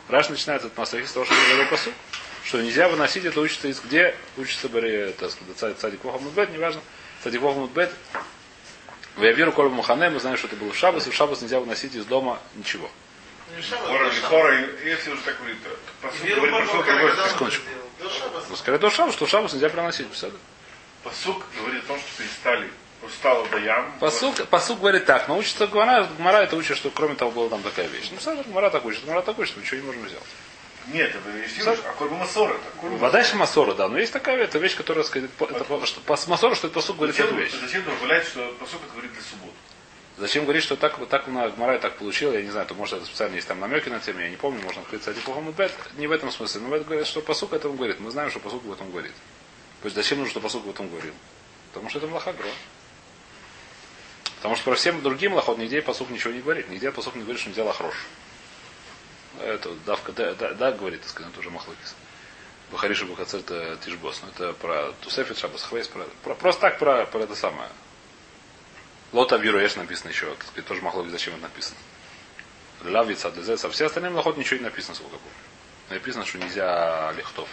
[0.08, 1.92] Раш начинает этот масахи с того, что говорил посук,
[2.44, 4.16] что нельзя выносить, это учится из где?
[4.38, 6.80] Учится Баре, так сказать, цадик Вохамудбет, неважно.
[7.22, 7.90] Цадик Вохамудбет.
[9.16, 11.60] В Явиру Коль Мухане, мы знаем, что это было в Шабас, и в Шабас нельзя
[11.60, 12.90] выносить из дома ничего.
[14.28, 15.70] Хора, до если уже так говорит, то
[16.08, 17.60] посуд говорит?
[18.50, 20.08] До скорее до Шабас, что Шабас нельзя приносить.
[20.08, 20.36] Посады.
[21.04, 22.70] Посук говорит о том, что перестали,
[23.02, 23.92] устало даям.
[24.00, 27.62] Посук, посук говорит так, но учится Гмара, Гмара это учит, что кроме того была там
[27.62, 28.08] такая вещь.
[28.12, 30.26] Ну, сразу Гмара так учит, Гмара так учит, мы ничего не можем сделать.
[30.88, 35.04] Нет, это уж, а корбу масора, Вода Масора, да, но есть такая это вещь, которая
[35.04, 37.52] сказать, это, по- что, по Масору, что это посук говорит эту вещь.
[37.60, 39.54] зачем добавлять, что посук это говорит для субботы?
[40.22, 42.94] Зачем говорить, что так, вот так на Гмара так получил, я не знаю, то может
[42.94, 45.72] это специально есть там намеки на тему, я не помню, можно открыть кстати плохому бет.
[45.96, 47.98] Не в этом смысле, но в этом говорит, что посук этому говорит.
[47.98, 49.10] Мы знаем, что посук в этом говорит.
[49.80, 51.12] То есть зачем нужно, что посук в этом говорил?
[51.72, 52.46] Потому что это млахагро.
[54.36, 56.68] Потому что про всем другим лохот нигде посук ничего не говорит.
[56.68, 57.96] Нигде посук не говорит, что нельзя лохрош.
[59.40, 61.96] Это давка да, да, да, говорит, так сказать, тоже махлокис.
[62.70, 64.22] Бахариша Бухацер это Тишбос.
[64.22, 67.68] Но это про Тусефит Шабас Хвейс, про, про- просто так про, про это самое.
[69.12, 71.76] Лота Вируэш написано еще, так сказать, тоже махлоки, зачем это написано.
[72.82, 75.36] Лавица, Дезеса, все остальные млахот ничего не написано, сколько помню.
[75.90, 77.48] Написано, что нельзя лихтов.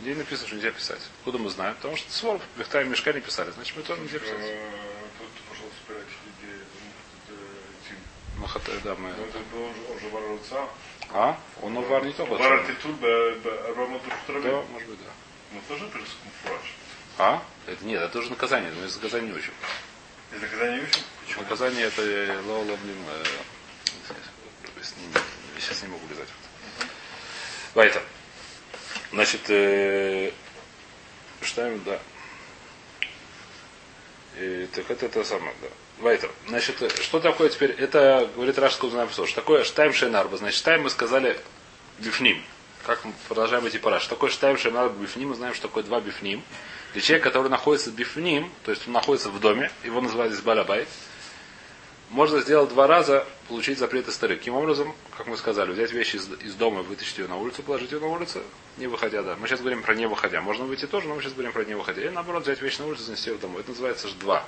[0.00, 1.00] Где написано, что нельзя писать?
[1.20, 1.74] Откуда мы знаем?
[1.76, 4.36] Потому что Свор, Бехта и Мешка не писали, значит мы тоже нельзя писать.
[4.38, 4.68] Э,
[5.18, 6.60] Тут, пожалуйста, собирайте людей.
[7.26, 7.34] это,
[7.88, 7.96] Тим.
[8.38, 9.08] Ну, да, мы...
[9.16, 10.68] Ну, Это был уже- вар.
[11.14, 11.38] А?
[11.62, 12.34] Он вар не только.
[12.34, 12.96] Вар артитут,
[13.76, 15.10] Рома Да, может быть, да.
[15.52, 16.74] Ну, тоже присутствует фураж.
[17.18, 17.42] А?
[17.66, 19.52] Это нет, это тоже наказание, мы из наказания не учим.
[20.34, 21.02] Из наказания учим?
[21.24, 21.42] Почему?
[21.42, 23.24] Наказание это э, лола, блин, э,
[25.58, 26.28] сейчас не могу лизать.
[27.74, 28.02] Вайтер.
[29.12, 30.32] Значит, э,
[31.42, 31.98] читаем, да.
[34.36, 35.68] Э, так это это самое, да.
[35.98, 36.30] Вайтер.
[36.48, 37.72] Значит, э, что такое теперь?
[37.72, 40.38] Это, говорит Рашского знаем что такое штайм шейнарба.
[40.38, 41.38] Значит, штайм мы сказали
[41.98, 42.42] бифним.
[42.86, 44.00] Как мы продолжаем эти пара.
[44.00, 45.28] Что такое штайм шейнарба бифним?
[45.28, 46.42] Мы знаем, что такое два бифним.
[46.92, 50.88] Для человека, который находится бифним, то есть он находится в доме, его называют балабайт,
[52.12, 54.40] можно сделать два раза, получить запреты старых.
[54.40, 57.90] Каким образом, как мы сказали, взять вещи из, из дома, вытащить ее на улицу, положить
[57.90, 58.42] ее на улицу,
[58.76, 59.34] не выходя, да.
[59.36, 60.42] Мы сейчас говорим про не выходя.
[60.42, 62.02] Можно выйти тоже, но мы сейчас говорим про не выходя.
[62.02, 63.60] И наоборот, взять вещи на улицу, занести ее домой.
[63.60, 64.44] Это называется ж два.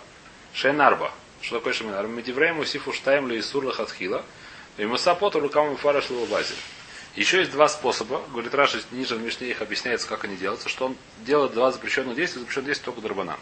[0.53, 1.11] Шейнарба.
[1.41, 2.13] Что такое шейнарба?
[2.13, 4.27] Медиврейм усифу штайм ли исур лахатхила.
[4.77, 6.57] И мусапоту рукам фара базель.
[7.17, 8.23] Еще есть два способа.
[8.31, 12.17] Говорит Раша, ниже в Мишне их объясняется, как они делаются, что он делает два запрещенных
[12.17, 13.39] действия, запрещенных действия только Дарбанан.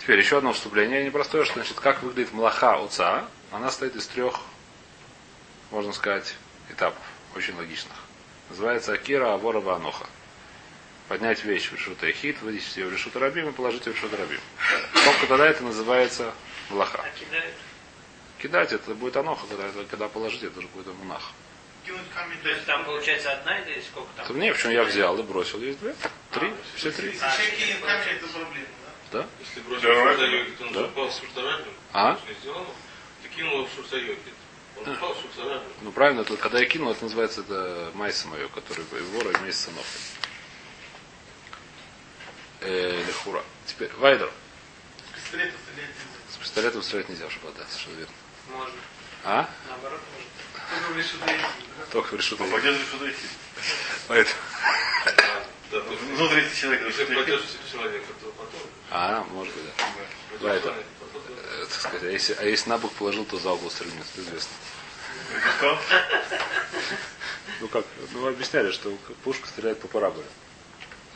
[0.00, 3.28] Теперь еще одно вступление непростое, что значит, как выглядит млаха уца.
[3.52, 4.40] Она стоит из трех,
[5.70, 6.34] можно сказать,
[6.70, 7.02] этапов,
[7.36, 7.96] очень логичных.
[8.50, 10.06] Называется Акира Авора Ваноха.
[11.08, 14.16] Поднять вещь в решута Эхит, вынести ее в решута Рабим и положить ее в решута
[14.16, 14.40] Рабим.
[15.04, 16.34] Только тогда это называется
[16.70, 17.02] млаха.
[17.02, 17.67] А.
[18.38, 21.32] Кидать это будет аноха, когда, когда положить, это уже будет мунах.
[22.42, 24.26] То есть там получается одна или сколько там?
[24.26, 25.60] То не, почему я взял и бросил.
[25.60, 25.94] Есть две?
[26.32, 26.52] Три?
[26.76, 27.18] Все три.
[27.18, 27.34] Да?
[29.10, 29.26] Да?
[29.40, 30.14] Если Да, бросил давай.
[30.16, 30.84] шуртайокит, он Да.
[30.84, 32.18] упал в шуртарабин, А?
[33.22, 34.34] ты кинул его в шуртайокит.
[34.76, 35.68] Он упал в шуртарабин.
[35.80, 39.64] Ну правильно, это, когда я кинул, это называется это майса мое, который вора и месяц
[39.64, 39.86] сынов.
[42.60, 43.42] Э, лехура.
[43.66, 44.30] Теперь, Вайдер.
[45.06, 46.32] С пистолета стрелять нельзя.
[46.32, 48.14] С пистолетом стрелять нельзя шаббат, да, совершенно верно.
[48.50, 48.74] Можно.
[49.24, 49.48] А?
[49.68, 51.02] Наоборот, можно.
[51.02, 51.38] Что это
[51.78, 51.84] да?
[51.90, 53.30] Только в решута Эхит.
[54.06, 54.40] Поэтому.
[55.70, 58.60] Да, есть, Внутри человека если пойдешь человека, то потом.
[58.90, 59.64] А, может быть,
[60.40, 60.58] да.
[60.60, 60.74] да.
[60.74, 64.22] Э, так сказать, а если, а если на бок положил, то за угол стрельнет, это
[64.22, 64.52] известно.
[65.58, 65.78] Что?
[67.60, 67.84] Ну как?
[68.12, 70.26] Ну объясняли, что пушка стреляет по параболе.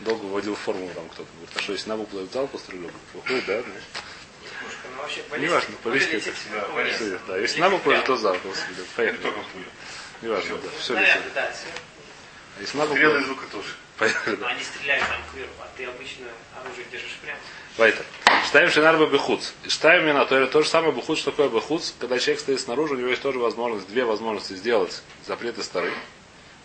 [0.00, 1.30] долго вводил формулу там кто-то.
[1.32, 2.92] Говорит, а что, если навык плывет в зал после трудов?
[3.14, 3.62] Выходит, да?
[3.66, 3.74] Ну,
[4.94, 6.30] Ну, вообще, Не важно, баллистика.
[6.74, 7.38] баллистика Да, да.
[7.38, 8.16] Если навык плывет, то.
[8.16, 9.22] Не Поехали.
[9.22, 9.40] только.
[10.22, 10.68] Не важно, да.
[10.78, 11.32] Все Снаряд, летит.
[11.34, 11.52] да.
[12.56, 13.68] А если навык Стрелы плывет, из лука тоже.
[13.98, 14.48] поехали, Но да.
[14.48, 16.26] они стреляют там кверху, а ты обычно
[16.60, 17.38] оружие держишь прямо.
[17.78, 18.04] Вайтер.
[18.46, 19.52] Штаем шинарба бехуц.
[19.64, 21.92] И штаем мина, то, то же самое бехуц, что такое бехуц.
[21.98, 25.92] Когда человек стоит снаружи, у него есть тоже возможность, две возможности сделать запреты стары.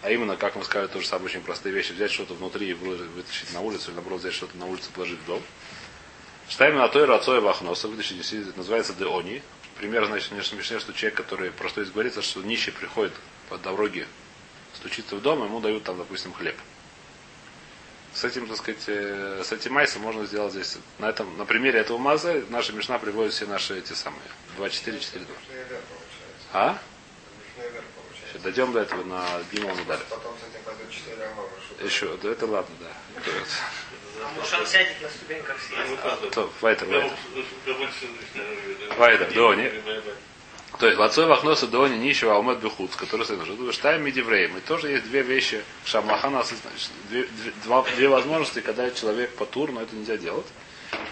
[0.03, 1.93] А именно, как мы сказали, то же самое очень простые вещи.
[1.93, 4.93] Взять что-то внутри и вы- вытащить на улицу, или наоборот взять что-то на улице и
[4.93, 5.41] положить в дом.
[6.49, 9.43] Штаем на той рацой вахноса, это называется деони.
[9.77, 13.13] Пример, значит, мне смешнее, что человек, который, просто говорится, что нищий приходит
[13.49, 14.07] по дороге,
[14.73, 16.55] стучится в дом, ему дают там, допустим, хлеб
[18.17, 20.77] с этим, так сказать, э, с этим майсом можно сделать здесь.
[20.97, 24.23] На этом, на примере этого маза наша мешна приводит все наши эти самые
[24.55, 25.35] 2, 4, 4, 2.
[26.53, 26.79] А?
[28.43, 29.23] Дойдем до этого на.
[30.09, 30.33] Потом
[30.65, 31.49] пойдут 4 амама.
[31.83, 33.21] Еще, да это ладно, да.
[34.23, 36.31] А может он сядет на ступеньках съест.
[36.31, 37.11] То, Вайтер, Вайтер.
[38.97, 39.71] Вайдер, Дони.
[40.79, 43.71] То есть, вацой вахноса дони нищего алмет бехуц, который стоит уже.
[43.73, 44.57] Штайм мидивреем.
[44.57, 45.63] И тоже есть две вещи.
[45.85, 47.27] Шамлахана, значит, две,
[47.95, 50.45] две, возможности, когда человек потур, но это нельзя делать.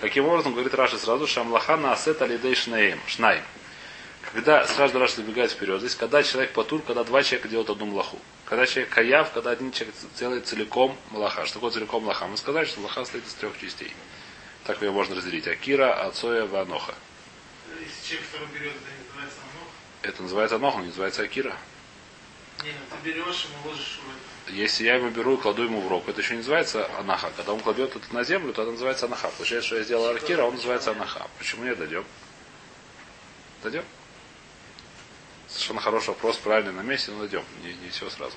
[0.01, 2.99] Каким образом, говорит Раши сразу, Шамлахана асет алидей шнаем.
[3.07, 3.43] Шнаем.
[4.35, 8.19] Когда, сразу Раши забегает вперед, здесь, когда человек потур, когда два человека делают одну млаху.
[8.43, 11.45] Когда человек каяв, когда один человек делает целиком млаха.
[11.45, 12.27] Что такое целиком млаха?
[12.27, 13.93] Мы сказали, что млаха состоит из трех частей.
[14.65, 15.47] Так ее можно разделить.
[15.47, 16.95] Акира, Ацоя, Ваноха.
[17.79, 19.71] Если человек второй берет, это называется намного.
[20.01, 21.57] Это называется Аноха, не называется Акира.
[22.65, 23.99] Не, ну ты берешь, ему ложишь
[24.47, 24.53] это.
[24.53, 27.31] Если я ему беру и кладу ему в рог, это еще не называется анаха.
[27.37, 29.29] Когда он кладет это на землю, то это называется анаха.
[29.29, 31.25] Получается, что я сделал аркира, а он называется анаха.
[31.37, 32.03] Почему не дойдем?
[33.63, 33.85] Дойдем?
[35.55, 37.45] Совершенно хороший вопрос, правильный на месте, но дойдем.
[37.63, 38.35] Не, не все сразу.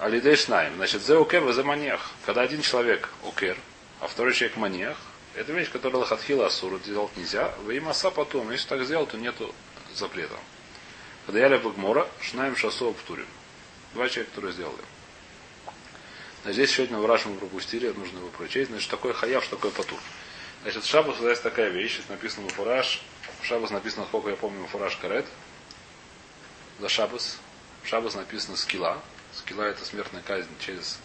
[0.00, 0.74] Алидей шнаем.
[0.74, 2.10] Значит, зе укер, зе маньях.
[2.26, 3.56] Когда один человек укер,
[4.00, 4.98] а второй человек маньях,
[5.36, 7.54] это вещь, которую лохатхила асуру делать нельзя.
[7.62, 8.50] Вы им аса потом.
[8.50, 9.54] Если так сделал, то нету
[9.94, 10.34] запрета.
[11.26, 13.28] Когда я лепу гмора, шнаем шасу обтурим.
[13.94, 14.82] Два человека, которые сделали.
[16.44, 18.68] А здесь сегодня в Раш мы пропустили, нужно его прочесть.
[18.68, 20.00] Значит, такой хаяв, что такое патур.
[20.62, 23.00] Значит, Шабус есть такая вещь, здесь написано Муфураж.
[23.40, 25.26] В Шабус написано, сколько я помню, Муфураж карет.
[26.82, 27.38] За Шабус.
[27.84, 29.00] В Шабус написано скилла.
[29.32, 30.98] Скилла это смертная казнь через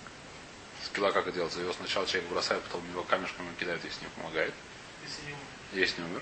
[0.83, 1.59] скилла, как это делается.
[1.59, 4.55] Его сначала человек бросает, потом его камешками кидают, если не помогает.
[5.03, 5.43] Если не умер.
[5.73, 6.21] Если не умер.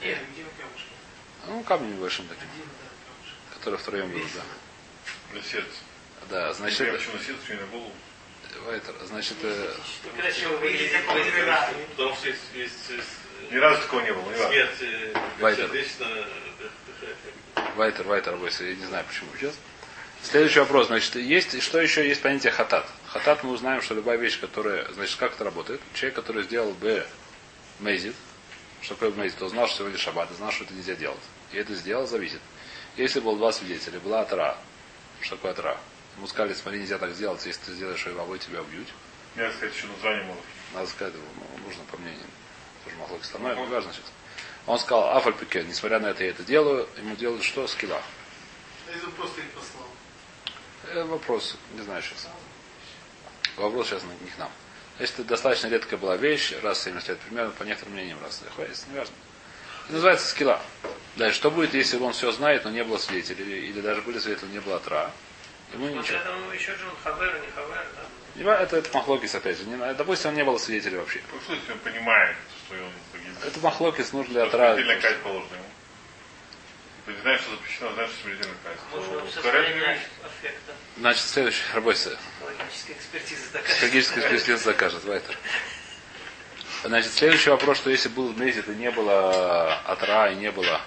[0.00, 0.88] Нет, где вы камушки?
[1.46, 4.42] Ну, камень небольшим таким, Один, да, который втроем берут, да.
[5.32, 5.78] Для сердца.
[6.30, 7.92] Да, Не значит, прям это, что на сердце, что и на голову.
[8.70, 9.74] это, значит, э,
[10.16, 11.24] Когда человек Выглядит такой.
[11.90, 13.08] Потому что есть, есть, есть,
[13.50, 14.48] э, Ни разу такого не было, ни разу.
[14.48, 15.66] смерть э, э,
[17.76, 19.54] Вайтер, Вайтер, бойся, я не знаю почему сейчас.
[20.22, 20.88] Следующий вопрос.
[20.88, 22.86] Значит, есть, что еще есть понятие хатат?
[23.06, 25.80] Хатат мы узнаем, что любая вещь, которая, значит, как это работает?
[25.94, 27.06] Человек, который сделал бы
[27.80, 28.14] мейзит,
[28.80, 31.20] что такое мейзит, он знал, что сегодня шаббат, и знал, что это нельзя делать.
[31.52, 32.40] И это сделал, зависит.
[32.96, 34.56] Если было два свидетеля, была атра,
[35.20, 35.78] что такое атра?
[36.16, 38.88] Ему сказали, смотри, нельзя так сделать, если ты сделаешь что его тебя убьют.
[39.34, 40.42] Мне сказать, еще название может.
[40.72, 42.26] Надо сказать, ну, нужно по мнению.
[42.84, 44.10] Тоже быть но не важно сейчас.
[44.66, 47.66] Он сказал, Афаль Пике, несмотря на это, я это делаю, ему делают что?
[47.68, 48.02] Скилла.
[49.04, 49.88] Он просто их послал?
[50.88, 52.28] Э, вопрос, не знаю сейчас.
[53.56, 54.50] Вопрос сейчас не к нам.
[54.98, 58.42] Если это достаточно редкая была вещь, раз в 70 лет примерно, по некоторым мнениям, раз
[58.54, 59.14] хватит, не важно.
[59.84, 60.60] Это называется скилла.
[61.16, 64.18] Дальше, что будет, если он все знает, но не было свидетелей, или, или даже были
[64.18, 65.10] свидетели, но не было тра?
[65.72, 66.18] Ему Вот ничего.
[66.18, 67.86] этому еще же он хавер, не хавер,
[68.36, 68.60] да?
[68.62, 69.64] Это, это махлокис, опять же.
[69.64, 71.22] Не, допустим, он не было свидетелей вообще.
[71.32, 72.90] Ну, что если он понимает, что он?
[73.44, 74.74] Это махлокис нужно для тра.
[74.74, 75.64] смертельная казнь положена ему.
[77.04, 78.80] То есть знаешь, что запрещено, знаешь, что смертельная казнь.
[78.90, 79.22] То
[80.24, 80.72] аффекта.
[80.96, 82.18] Значит, следующий, работайте.
[82.42, 83.68] Логическая экспертиза такая.
[83.68, 85.38] Психологическая экспертиза закажет, Вайтер.
[86.84, 90.80] Значит, следующий вопрос, что если был месяц и не было атра, и не было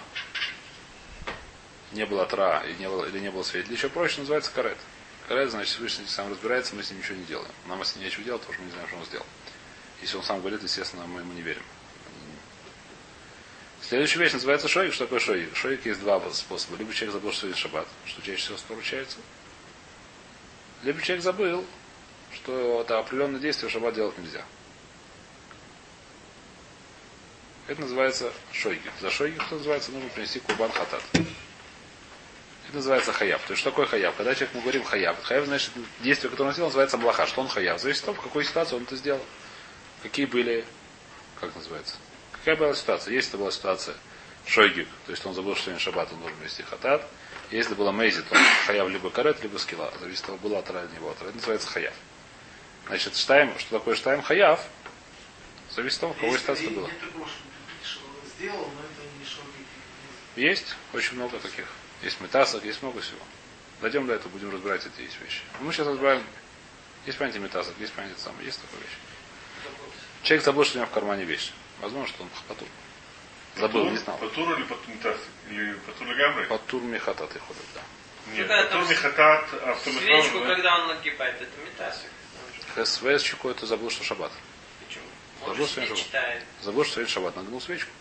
[1.91, 4.77] не было атра, и не было, или не было свидетелей, еще проще называется карет.
[5.27, 7.51] Карет, значит, Всевышний сам разбирается, мы с ним ничего не делаем.
[7.67, 9.25] Нам с ним нечего делать, потому что мы не знаем, что он сделал.
[10.01, 11.63] Если он сам говорит, естественно, мы ему не верим.
[13.89, 14.93] Следующая вещь называется шоик.
[14.93, 15.55] Что такое шоик?
[15.55, 16.77] Шоик есть два способа.
[16.77, 19.17] Либо человек забыл, что есть шаббат, что чаще всего поручается.
[20.83, 21.65] Либо человек забыл,
[22.31, 24.45] что это определенное действие в шаббат делать нельзя.
[27.65, 28.87] Это называется шойги.
[29.01, 31.01] За шойги, что называется, нужно принести курбан хатат.
[31.13, 31.25] Это
[32.75, 33.41] называется хаяб.
[33.41, 34.15] То есть что такое хаяб?
[34.15, 35.71] Когда человек мы говорим хаяб, хаяб значит
[36.01, 37.25] действие, которое он сделал, называется млаха.
[37.25, 37.79] Что он хаяб?
[37.79, 39.25] Зависит от того, в какой ситуации он это сделал.
[40.03, 40.63] Какие были,
[41.41, 41.95] как называется?
[42.49, 43.13] Какая была ситуация?
[43.13, 43.95] Если это была ситуация
[44.47, 47.07] шойгик, то есть он забыл, что сегодня шаббат, он должен принести хатат.
[47.51, 48.35] Если было мейзи, то
[48.65, 49.93] хаяв либо карет, либо скилла.
[49.99, 51.27] Зависит от того, была атра или не была атра.
[51.27, 51.93] Это называется хаяв.
[52.87, 54.65] Значит, штайм, что такое штайм хаяв,
[55.69, 56.89] зависит от того, у кого из и- было.
[60.35, 61.67] Есть очень много таких.
[62.01, 63.21] Есть метасок, есть много всего.
[63.79, 65.41] Дойдем до этого, будем разбирать эти вещи.
[65.59, 66.23] Мы сейчас разбираем.
[67.05, 68.97] Есть понятие метасок, есть понятие самое, есть такая вещь.
[70.23, 71.51] Человек забыл, что у него в кармане вещь.
[71.81, 72.67] Возможно, что он потур.
[73.55, 74.17] Забыл, не знал.
[74.17, 75.17] Патур или патунтас?
[75.49, 76.45] Или патур легамры?
[76.47, 77.81] Потур мехата ты ходит, да.
[78.33, 80.47] Нет, Когда патур мехатат, Свечку, автоматон.
[80.47, 82.09] когда он нагибает, это метасик.
[82.75, 84.31] ХСВ это забыл, что шаббат.
[84.85, 85.05] Почему?
[85.45, 86.43] Забыл, что читает.
[86.61, 87.35] Забыл, что сегодня шаббат.
[87.35, 87.91] Нагнул свечку.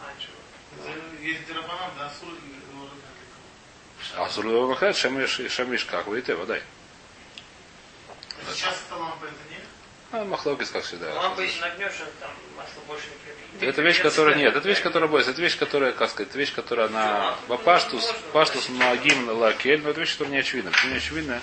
[0.00, 0.92] А, чего?
[1.22, 2.56] Есть дирабанан, да, сур и
[4.16, 6.62] А Махат, Шамиш как, вы и ты, водай.
[8.52, 9.55] Сейчас это лампа, это нет?
[10.12, 11.12] А, Махлокис, как всегда.
[11.14, 13.70] Нагнешь, он там масло больше не прибьет.
[13.70, 16.54] Это вещь, которая нет, это вещь, которая бойся, это вещь, которая, как сказать, это вещь,
[16.54, 20.70] которая на Бапаштус, Паштус Магим Лакель, но это вещь, которая не очевидна.
[20.70, 21.40] Почему не очевидна?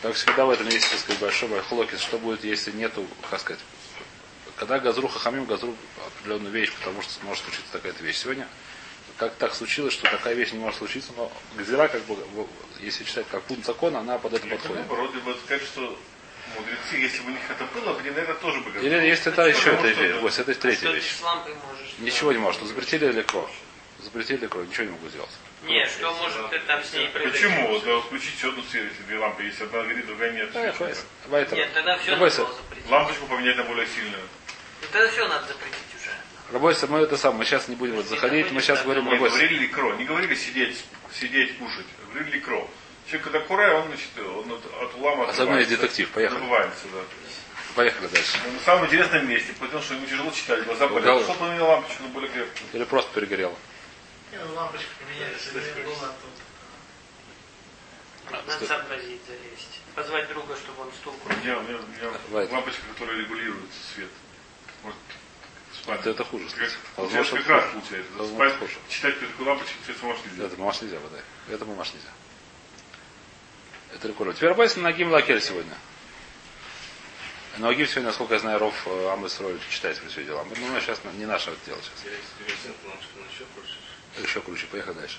[0.00, 3.60] Как всегда в этом есть, так сказать, большой хлокис, что будет, если нету, как сказать,
[4.56, 5.76] когда Газру Хахамим, Газру
[6.06, 8.16] определенную вещь, потому что может случиться такая-то вещь.
[8.16, 8.48] Сегодня
[9.16, 12.16] как так случилось, что такая вещь не может случиться, но Газира, как бы,
[12.80, 14.78] если читать как пункт закона, она под это подходит.
[14.78, 15.98] наоборот, либо сказать, что
[16.56, 19.04] мудрецы, если бы у них это было, они на это тоже бы Или готовы.
[19.06, 21.14] есть это еще эта вещь, Вось, это третья ты вещь.
[21.22, 21.94] можешь?
[21.98, 22.60] Ничего не может.
[22.62, 23.48] Ну, Запретили легко.
[24.00, 25.30] Запретили легко, ничего не могу сделать.
[25.64, 27.44] Нет, что может ты там с ней произойти?
[27.46, 27.68] Почему?
[27.68, 30.50] Вот, да, включить еще одну свет, если две лампы есть, одна горит, другая нет.
[31.28, 31.56] Вайтер.
[31.56, 32.42] Нет, тогда все Рабойся.
[32.42, 32.90] надо запретить.
[32.90, 34.22] Лампочку поменять на более сильную.
[34.80, 36.10] Ну, Тогда все надо запретить уже.
[36.52, 39.36] Рабойся, мы это самое, мы сейчас не будем вот заходить, мы сейчас говорим Не Рабойся.
[39.36, 40.84] говорили ли кро, не говорили сидеть,
[41.14, 41.86] сидеть, кушать.
[42.12, 42.68] Говорили ли кро.
[43.06, 45.76] Человек, когда курай, он, значит, он от, от улама отрывается.
[45.76, 46.38] детектив, поехали.
[46.38, 47.00] Забывается, да.
[47.74, 48.38] Поехали дальше.
[48.46, 51.06] Он на самом интересном месте, потому что ему тяжело читать, глаза болят.
[51.08, 51.20] Угол.
[51.20, 52.66] Пошел поменял лампочку на более крепкую.
[52.72, 53.54] Или просто перегорело.
[54.30, 56.28] Не, ну лампочку поменяли, если не было, то...
[58.30, 59.80] Надо сообразить, залезть.
[59.94, 61.40] Позвать друга, чтобы он стул крутил.
[61.40, 62.50] У меня, у меня- у меня Бывает.
[62.52, 64.08] лампочка, которая регулирует свет.
[64.82, 64.98] Может,
[65.82, 66.00] спать.
[66.00, 66.46] Это, это хуже.
[66.56, 68.12] Как, Возможно, как раз получается.
[68.16, 68.74] возможно, Спать, хуже.
[68.88, 70.44] читать такой лампочке, свет сможешь нельзя.
[70.46, 71.18] Это мамаш нельзя, вода.
[71.50, 72.08] Это мамаш нельзя.
[73.94, 74.36] Это рекорд.
[74.36, 75.74] Теперь Рабойся на Нагим Лакель сегодня.
[77.58, 80.44] Но Агим сегодня, насколько я знаю, Ров э, Амыс Рой читает все эти дела.
[80.44, 82.04] Ну, сейчас не наше это дело сейчас.
[84.22, 84.66] Еще круче.
[84.66, 85.18] Поехали дальше.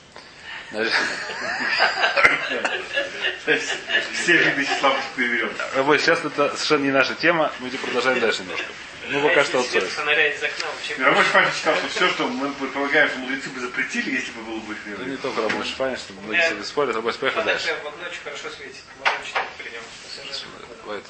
[4.13, 4.67] Все виды
[5.15, 5.51] переверем.
[5.75, 8.65] Рабой, сейчас это совершенно не наша тема, мы продолжаем дальше немножко.
[9.09, 9.81] Ну, пока что отстой.
[9.81, 10.95] фонаря из окна вообще...
[11.03, 14.59] Рабочий память читал, что все, что мы предполагаем, что мудрецы бы запретили, если бы было
[14.59, 15.11] бы их Это верно.
[15.11, 16.95] не только Рабой Шифанин, что многие с этим спорят.
[16.95, 17.67] Рабой, поехали дальше.
[17.83, 18.83] в окно очень хорошо светит.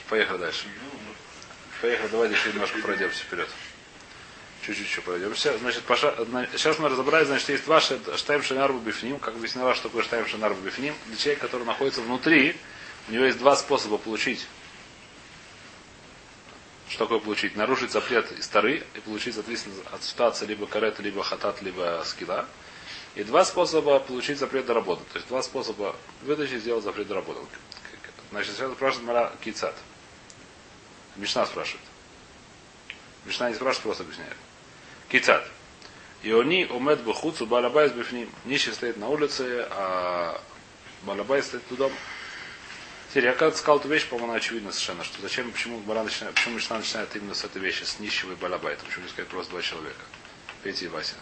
[0.09, 0.65] Поехали дальше.
[1.81, 3.49] Поехали, давайте еще немножко пройдемся вперед.
[4.65, 5.57] Чуть-чуть еще пройдемся.
[5.57, 6.13] Значит, поша...
[6.27, 9.19] на- сейчас мы разобрали, значит, есть два штайм шенарбу бифним.
[9.19, 10.95] Как объяснила, что такое штайм шенарбу бифним.
[11.07, 12.55] Для человека, который находится внутри,
[13.09, 14.47] у него есть два способа получить.
[16.93, 17.55] Что такое получить?
[17.55, 22.45] Нарушить запрет из Тары и получить, соответственно, от либо карета, либо хатат, либо скида.
[23.15, 25.01] И два способа получить запрет до работы.
[25.11, 27.39] То есть два способа вытащить и сделать запрет до работы.
[28.29, 29.73] Значит, сейчас спрашивает Мара Кицат.
[31.15, 31.83] Мишна спрашивает.
[33.25, 34.37] Мишна не спрашивает, просто объясняет.
[35.09, 35.49] Кицат.
[36.21, 38.29] Иони умед бухуцу балабайс бифним.
[38.45, 40.39] Нищий стоит на улице, а
[41.01, 41.95] балабайс стоит дома.
[43.13, 46.33] Теперь, я когда сказал эту вещь, по-моему, она очевидна совершенно, что зачем, почему Бара начинает,
[46.33, 49.51] почему Мишна начинает именно с этой вещи, с нищего и балабайта, почему не сказать просто
[49.51, 50.01] два человека,
[50.63, 51.13] Петя и Вася.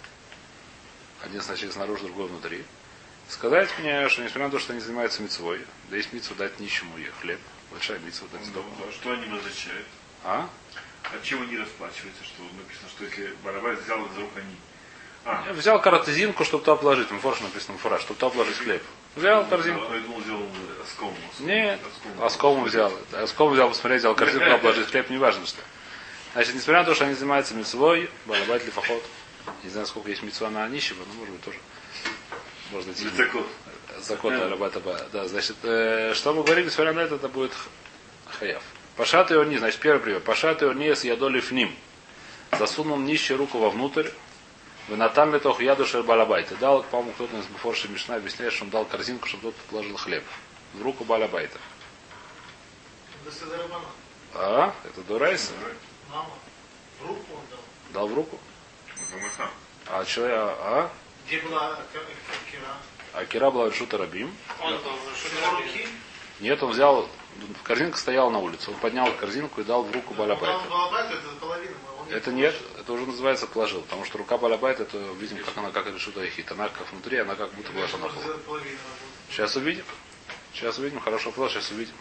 [1.22, 2.64] Один сначала снаружи, другой внутри.
[3.28, 6.98] Сказать мне, что несмотря на то, что они занимаются мицвой, да есть мицва дать нищему
[6.98, 8.70] и хлеб, большая мицва дать Ну, сдоку.
[8.80, 9.88] да, Что они возвращают?
[10.24, 10.50] А?
[11.04, 12.24] А чем они расплачиваются?
[12.24, 14.56] Что написано, что если барабай взял из рук они.
[15.26, 17.12] А, Я взял коротызинку, чтобы туда положить.
[17.12, 18.82] Мфорш написано фора, чтобы туда положить хлеб.
[19.16, 19.94] Взял корзинку.
[19.94, 20.22] Я думал.
[21.40, 22.24] Нет, Оском.
[22.24, 22.94] оскому взял.
[23.12, 25.62] Оскому взял, посмотреть, взял корзинку, туда положить хлеб, неважно что.
[26.34, 29.04] Значит, несмотря на то, что они занимаются митцвой, балабайт лифахот,
[29.64, 31.58] не знаю, сколько есть митцва на нищего, но может быть тоже.
[32.72, 32.94] Можно.
[32.94, 33.44] Высоко.
[34.00, 35.00] Закон Арабата Ба.
[35.12, 37.52] Да, значит, э, что мы говорили, несмотря на это, это будет
[38.40, 38.64] хаяв.
[38.96, 40.22] Пашат и не, значит, первый пример.
[40.22, 41.76] Пашат и не с ядолив ним.
[42.58, 44.10] Засунул нищий руку вовнутрь,
[44.88, 46.56] в натам тох яду балабайта.
[46.56, 50.24] Дал, по-моему, кто-то из Буфорши Мишна объясняет, что он дал корзинку, чтобы тот положил хлеб.
[50.74, 51.60] В руку балабайта.
[54.34, 54.74] А?
[54.84, 55.54] Это Дурайса?
[56.10, 56.30] Мама.
[57.00, 57.60] В руку он дал.
[57.94, 58.40] Дал в руку?
[58.96, 59.50] Это мы сам.
[59.88, 60.90] А человек, а?
[61.28, 62.78] Где была ка- ка- кира?
[63.14, 64.34] А Кира была Шута Рабим.
[64.62, 64.82] Он его
[65.58, 65.88] руки?
[66.40, 67.08] Нет, он взял,
[67.64, 68.72] корзинка стояла на улице.
[68.72, 70.46] Он поднял корзинку и дал в руку балабайта.
[70.46, 71.76] дал балабайт, это половина.
[72.12, 75.88] Это нет, это уже называется положил, потому что рука балабайт, это видим, как она как
[75.88, 76.52] решута хит.
[76.52, 78.22] Она как внутри, она как будто бы Может на пол.
[78.22, 79.32] сделать половину работы.
[79.32, 79.86] Сейчас увидим.
[80.54, 81.94] Сейчас увидим, хорошо вопрос, сейчас увидим.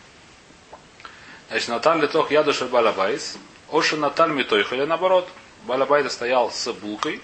[1.49, 3.39] Значит, Наталь литох ядуш балабайс,
[3.71, 5.29] оши Наталь митойх, или наоборот,
[5.65, 7.21] Балабайт стоял с булкой,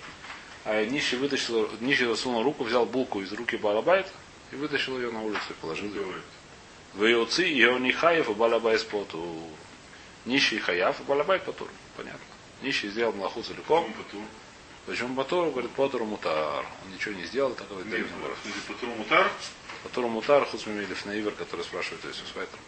[0.64, 4.10] а нищий вытащил, нищий засунул руку, взял булку из руки Балабайта
[4.52, 6.06] и вытащил ее на улицу и положил ее.
[6.94, 9.48] В Иоци и он не хаев, и Балабайт споту.
[10.24, 11.68] Нищий хаяв, и Балабайт потур.
[11.96, 12.20] Понятно.
[12.62, 13.92] Нищий сделал млаху целиком.
[14.86, 16.64] Почему Батур говорит Потуру Мутар?
[16.84, 18.38] Он ничего не сделал, так говорит Даим наоборот.
[18.68, 19.30] Патру мутар,
[19.82, 22.58] Потуру Мутар, Хуцмимилев Наивер, который спрашивает Иисус Вайтер.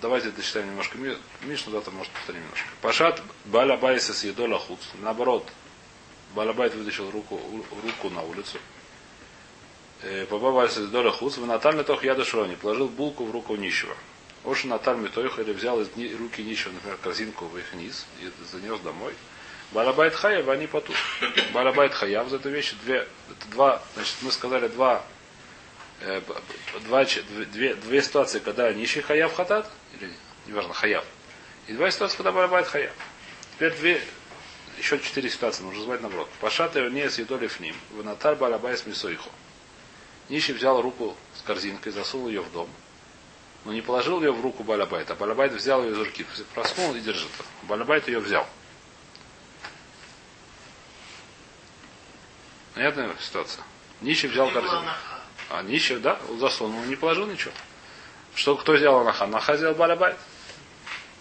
[0.00, 2.66] Давайте дочитаем немножко Ми- Мишну, завтра может повторим немножко.
[2.80, 4.80] Пашат Балабайса с Едола Хуц.
[5.00, 5.48] Наоборот,
[6.34, 7.40] Балабайт вытащил руку,
[7.84, 8.58] руку на улицу.
[10.02, 11.36] Э, Побабайса с Едола Хуц.
[11.36, 12.56] В Наталь тох яда шрони.
[12.56, 13.96] Положил булку в руку нищего.
[14.44, 15.88] Оши Наталь Митойха или взял из
[16.18, 19.14] руки нищего, например, корзинку в их низ и занес домой.
[19.70, 20.96] Балабайт Хаяв, они потух.
[21.52, 23.08] Балабайт Хаяв, за эту вещь две,
[23.50, 25.04] два, значит, мы сказали два
[26.00, 26.20] э,
[26.86, 30.12] два, две, две- ситуации, когда нищий хаяв хатат, или
[30.46, 31.04] неважно, хаяв,
[31.68, 32.92] и два ситуации, когда барабайт хаяв.
[33.54, 34.02] Теперь две,
[34.78, 36.28] еще четыре ситуации, нужно звать наоборот.
[36.40, 39.30] Пашат не съедоли в ним, в натар барабай с мисоиху.
[40.28, 42.68] Нищий взял руку с корзинкой, засунул ее в дом,
[43.64, 45.14] но не положил ее в руку Балабайта.
[45.14, 47.28] Балабайт взял ее из руки, просунул и держит.
[47.62, 48.46] Балабайт ее взял.
[52.74, 53.64] Понятная ситуация?
[54.00, 54.96] Нищий взял анаха.
[55.50, 57.52] А нищий, да, он засунул, не положил ничего.
[58.34, 59.24] Что, кто сделал анаха?
[59.24, 60.16] Анаха сделал балабайт.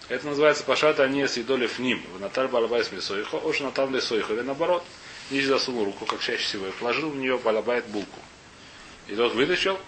[0.07, 2.03] Это называется пашата не с идолев ним.
[2.15, 4.33] В наталь балабайт мисоихо, уж наталь лесоихо.
[4.33, 4.83] Или наоборот,
[5.29, 8.19] нищий засунул руку, как чаще всего, и положил в нее балабайт булку.
[9.07, 9.79] И тот вытащил,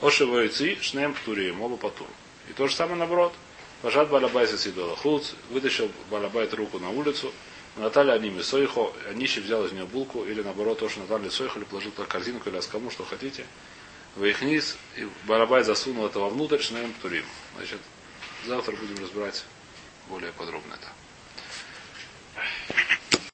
[0.00, 2.10] Оши воицы, шнем птурием, оба по туру.
[2.48, 3.34] И то же самое наоборот.
[3.82, 7.32] Пожат балабайт с идола хуц, вытащил балабайт руку на улицу,
[7.76, 11.64] Наталья они сойхо, нищий взял из нее булку, или наоборот, то, что Наталья сойхо, или
[11.64, 13.46] положил туда корзинку, или аскаму, что хотите.
[14.16, 17.24] В их низ, и Барабай засунул это вовнутрь, шнаем птурим.
[17.56, 17.78] Значит,
[18.44, 19.44] завтра будем разбирать
[20.08, 20.88] более подробно это.